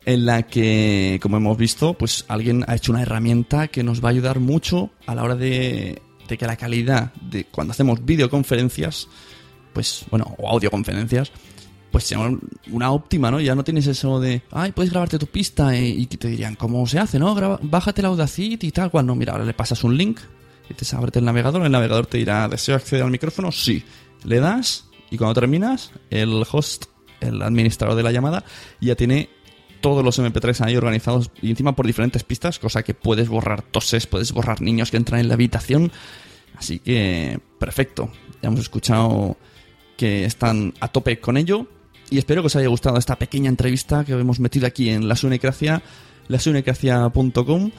en 0.06 0.24
la 0.24 0.44
que, 0.44 1.18
como 1.20 1.37
hemos 1.37 1.59
visto, 1.59 1.94
pues 1.94 2.24
alguien 2.28 2.64
ha 2.68 2.76
hecho 2.76 2.92
una 2.92 3.02
herramienta 3.02 3.68
que 3.68 3.83
nos 3.83 4.02
va 4.02 4.09
a 4.09 4.12
ayudar 4.12 4.38
mucho 4.38 4.90
a 5.06 5.14
la 5.14 5.24
hora 5.24 5.35
de, 5.35 6.00
que 6.26 6.46
la 6.46 6.56
calidad 6.56 7.12
de 7.14 7.44
cuando 7.44 7.72
hacemos 7.72 8.04
videoconferencias, 8.04 9.09
pues, 9.72 10.04
bueno, 10.11 10.35
o 10.38 10.48
audioconferencias, 10.48 11.33
pues 11.90 12.04
sea 12.04 12.20
una 12.70 12.92
óptima, 12.92 13.33
¿no? 13.33 13.40
Ya 13.40 13.56
no 13.56 13.64
tienes 13.64 13.88
eso 13.88 14.20
de, 14.20 14.42
ay, 14.52 14.70
puedes 14.70 14.92
grabarte 14.92 15.18
tu 15.18 15.26
pista 15.26 15.76
y, 15.76 16.02
y 16.02 16.06
te 16.06 16.28
dirían, 16.28 16.54
¿cómo 16.54 16.87
se 16.87 17.00
hace, 17.00 17.18
no? 17.18 17.35
Bájate 17.62 18.00
la 18.00 18.09
Audacity 18.09 18.68
y 18.68 18.70
tal, 18.70 18.92
cual. 18.92 19.06
No, 19.06 19.16
mira, 19.16 19.33
ahora 19.33 19.44
le 19.44 19.54
pasas 19.54 19.83
un 19.83 19.96
link, 19.96 20.20
te 20.74 20.96
abre 20.96 21.11
el 21.14 21.24
navegador, 21.24 21.64
el 21.64 21.72
navegador 21.72 22.06
te 22.06 22.18
dirá, 22.18 22.48
¿deseo 22.48 22.76
acceder 22.76 23.04
al 23.04 23.11
micrófono? 23.11 23.52
Sí. 23.52 23.85
Le 24.24 24.40
das 24.40 24.88
y 25.11 25.16
cuando 25.18 25.35
terminas, 25.35 25.92
el 26.11 26.44
host, 26.50 26.87
el 27.20 27.42
administrador 27.42 27.96
de 27.96 28.02
la 28.02 28.12
llamada, 28.12 28.44
ya 28.80 28.94
tiene 28.94 29.28
todos 29.80 30.04
los 30.04 30.18
MP3 30.18 30.64
ahí 30.64 30.76
organizados 30.76 31.30
y 31.42 31.50
encima 31.50 31.74
por 31.74 31.87
diferentes 31.87 32.22
pistas, 32.22 32.59
cosa 32.59 32.83
que 32.83 32.94
puedes 32.94 33.28
borrar 33.28 33.62
toses, 33.62 34.06
puedes 34.06 34.33
borrar 34.33 34.61
niños 34.61 34.90
que 34.90 34.96
entran 34.96 35.20
en 35.20 35.28
la 35.28 35.35
habitación. 35.35 35.90
Así 36.56 36.78
que, 36.78 37.40
perfecto. 37.59 38.11
Ya 38.42 38.48
hemos 38.48 38.61
escuchado 38.61 39.37
que 39.96 40.24
están 40.24 40.74
a 40.80 40.88
tope 40.88 41.20
con 41.20 41.37
ello 41.37 41.66
y 42.11 42.18
espero 42.18 42.42
que 42.42 42.46
os 42.46 42.56
haya 42.56 42.68
gustado 42.68 42.98
esta 42.98 43.16
pequeña 43.16 43.48
entrevista 43.48 44.04
que 44.04 44.12
hemos 44.12 44.40
metido 44.40 44.66
aquí 44.66 44.90
en 44.90 45.09
la 45.09 45.16
Sunecracia, 45.16 45.83
lasunecracia.com. 46.28 47.70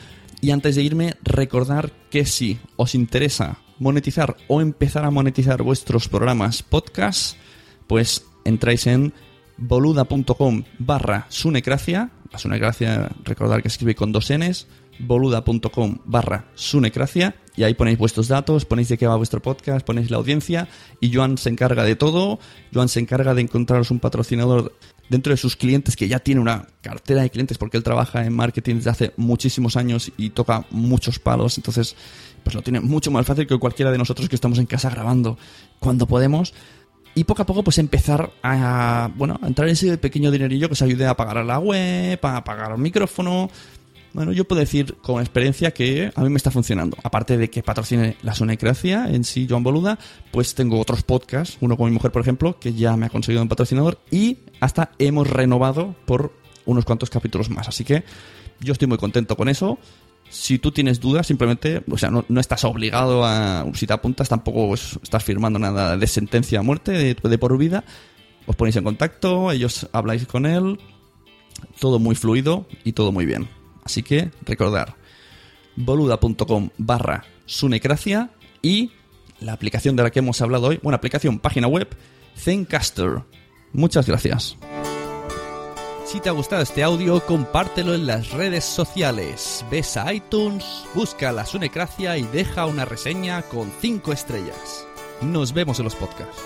Y 0.41 0.49
antes 0.49 0.75
de 0.75 0.81
irme, 0.81 1.13
recordar 1.21 1.91
que 2.09 2.25
si 2.25 2.59
os 2.75 2.95
interesa 2.95 3.59
monetizar 3.77 4.35
o 4.47 4.59
empezar 4.59 5.05
a 5.05 5.11
monetizar 5.11 5.61
vuestros 5.61 6.07
programas 6.07 6.63
podcast, 6.63 7.37
pues 7.85 8.25
entráis 8.43 8.87
en 8.87 9.13
boluda.com 9.57 10.63
barra 10.79 11.27
sunecracia. 11.29 12.09
La 12.31 12.39
sunecracia, 12.39 13.11
recordar 13.23 13.61
que 13.61 13.67
escribe 13.67 13.93
con 13.93 14.11
dos 14.11 14.31
Ns, 14.31 14.67
boluda.com 14.99 15.99
barra 16.05 16.45
sunecracia 16.55 17.35
y 17.55 17.63
ahí 17.63 17.73
ponéis 17.73 17.97
vuestros 17.97 18.27
datos, 18.27 18.65
ponéis 18.65 18.89
de 18.89 18.97
qué 18.97 19.05
va 19.05 19.15
vuestro 19.17 19.41
podcast, 19.41 19.85
ponéis 19.85 20.09
la 20.09 20.17
audiencia 20.17 20.69
y 20.99 21.13
Joan 21.13 21.37
se 21.37 21.49
encarga 21.49 21.83
de 21.83 21.95
todo. 21.95 22.39
Joan 22.73 22.89
se 22.89 22.99
encarga 22.99 23.35
de 23.35 23.41
encontraros 23.41 23.91
un 23.91 23.99
patrocinador 23.99 24.73
dentro 25.11 25.31
de 25.31 25.37
sus 25.37 25.57
clientes, 25.57 25.97
que 25.97 26.07
ya 26.07 26.19
tiene 26.19 26.39
una 26.39 26.67
cartera 26.79 27.21
de 27.21 27.29
clientes 27.29 27.57
porque 27.57 27.75
él 27.75 27.83
trabaja 27.83 28.25
en 28.25 28.33
marketing 28.33 28.75
desde 28.75 28.89
hace 28.91 29.13
muchísimos 29.17 29.75
años 29.75 30.09
y 30.15 30.29
toca 30.29 30.65
muchos 30.71 31.19
palos, 31.19 31.57
entonces 31.57 31.97
pues 32.43 32.55
lo 32.55 32.61
tiene 32.61 32.79
mucho 32.79 33.11
más 33.11 33.25
fácil 33.25 33.45
que 33.45 33.59
cualquiera 33.59 33.91
de 33.91 33.97
nosotros 33.97 34.29
que 34.29 34.35
estamos 34.35 34.57
en 34.57 34.67
casa 34.67 34.89
grabando 34.89 35.37
cuando 35.79 36.07
podemos. 36.07 36.53
Y 37.13 37.25
poco 37.25 37.41
a 37.41 37.45
poco 37.45 37.61
pues 37.61 37.77
empezar 37.77 38.31
a, 38.41 39.11
bueno, 39.17 39.37
a 39.43 39.47
entrar 39.47 39.67
en 39.67 39.73
ese 39.73 39.97
pequeño 39.97 40.31
dinerillo 40.31 40.69
que 40.69 40.73
os 40.73 40.81
ayude 40.81 41.05
a 41.05 41.17
pagar 41.17 41.43
la 41.43 41.59
web, 41.59 42.17
a 42.25 42.41
pagar 42.45 42.71
el 42.71 42.77
micrófono, 42.77 43.49
bueno, 44.13 44.33
yo 44.33 44.45
puedo 44.45 44.59
decir 44.59 44.95
con 45.01 45.21
experiencia 45.21 45.71
que 45.71 46.11
a 46.15 46.21
mí 46.21 46.29
me 46.29 46.37
está 46.37 46.51
funcionando. 46.51 46.97
Aparte 47.03 47.37
de 47.37 47.49
que 47.49 47.63
patrocine 47.63 48.17
la 48.23 48.33
Sunecracia 48.33 49.07
en 49.09 49.23
sí, 49.23 49.47
Joan 49.49 49.63
Boluda, 49.63 49.99
pues 50.31 50.53
tengo 50.53 50.79
otros 50.79 51.03
podcasts, 51.03 51.57
uno 51.61 51.77
con 51.77 51.87
mi 51.87 51.93
mujer, 51.93 52.11
por 52.11 52.21
ejemplo, 52.21 52.59
que 52.59 52.73
ya 52.73 52.97
me 52.97 53.05
ha 53.05 53.09
conseguido 53.09 53.41
un 53.41 53.49
patrocinador 53.49 53.99
y 54.09 54.39
hasta 54.61 54.91
hemos 54.99 55.29
renovado 55.29 55.95
por 56.05 56.33
unos 56.65 56.85
cuantos 56.85 57.09
capítulos 57.09 57.49
más. 57.49 57.67
Así 57.67 57.83
que 57.83 58.05
yo 58.61 58.71
estoy 58.71 58.87
muy 58.87 58.97
contento 58.97 59.35
con 59.35 59.49
eso. 59.49 59.77
Si 60.29 60.59
tú 60.59 60.71
tienes 60.71 61.01
dudas, 61.01 61.27
simplemente, 61.27 61.83
o 61.91 61.97
sea, 61.97 62.09
no, 62.09 62.39
estás 62.39 62.63
obligado 62.63 63.25
a, 63.25 63.65
si 63.73 63.85
te 63.85 63.91
apuntas, 63.91 64.29
tampoco 64.29 64.73
estás 64.73 65.23
firmando 65.25 65.59
nada 65.59 65.97
de 65.97 66.07
sentencia 66.07 66.59
a 66.59 66.63
muerte, 66.63 66.91
de, 66.93 67.15
de 67.15 67.37
por 67.37 67.57
vida. 67.57 67.83
Os 68.45 68.55
ponéis 68.55 68.77
en 68.77 68.85
contacto, 68.85 69.51
ellos 69.51 69.89
habláis 69.91 70.25
con 70.25 70.45
él, 70.45 70.79
todo 71.79 71.99
muy 71.99 72.15
fluido 72.15 72.65
y 72.85 72.93
todo 72.93 73.11
muy 73.11 73.25
bien. 73.25 73.49
Así 73.83 74.03
que 74.03 74.31
recordar 74.45 74.95
boluda.com 75.75 76.69
barra 76.77 77.25
sunecracia 77.45 78.29
y 78.61 78.91
la 79.39 79.53
aplicación 79.53 79.95
de 79.95 80.03
la 80.03 80.11
que 80.11 80.19
hemos 80.19 80.41
hablado 80.41 80.67
hoy, 80.67 80.79
bueno, 80.81 80.95
aplicación, 80.95 81.39
página 81.39 81.67
web, 81.67 81.89
Zencaster. 82.37 83.23
Muchas 83.73 84.07
gracias. 84.07 84.57
Si 86.05 86.19
te 86.19 86.27
ha 86.27 86.33
gustado 86.33 86.61
este 86.61 86.83
audio, 86.83 87.25
compártelo 87.25 87.95
en 87.95 88.05
las 88.05 88.31
redes 88.31 88.65
sociales. 88.65 89.65
Ves 89.71 89.95
a 89.95 90.11
iTunes, 90.13 90.65
busca 90.93 91.31
la 91.31 91.45
Sunecracia 91.45 92.17
y 92.17 92.23
deja 92.23 92.65
una 92.65 92.83
reseña 92.83 93.43
con 93.43 93.71
5 93.79 94.11
estrellas. 94.11 94.85
Nos 95.21 95.53
vemos 95.53 95.79
en 95.79 95.85
los 95.85 95.95
podcasts. 95.95 96.41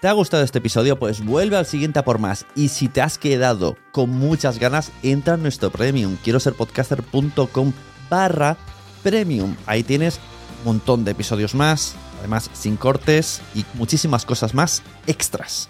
¿Te 0.00 0.06
ha 0.06 0.12
gustado 0.12 0.44
este 0.44 0.58
episodio? 0.58 0.96
Pues 0.98 1.24
vuelve 1.24 1.56
al 1.56 1.66
siguiente 1.66 1.98
a 1.98 2.04
por 2.04 2.20
más. 2.20 2.46
Y 2.54 2.68
si 2.68 2.88
te 2.88 3.00
has 3.00 3.18
quedado 3.18 3.76
con 3.92 4.10
muchas 4.10 4.58
ganas, 4.58 4.92
entra 5.02 5.34
en 5.34 5.42
nuestro 5.42 5.70
premium. 5.70 6.16
Quiero 6.22 6.38
ser 6.38 6.54
podcaster.com 6.54 7.72
barra 8.08 8.56
premium. 9.02 9.56
Ahí 9.66 9.82
tienes 9.82 10.20
montón 10.64 11.04
de 11.04 11.12
episodios 11.12 11.54
más, 11.54 11.94
además 12.18 12.50
sin 12.52 12.76
cortes 12.76 13.40
y 13.54 13.64
muchísimas 13.74 14.24
cosas 14.24 14.54
más 14.54 14.82
extras. 15.06 15.68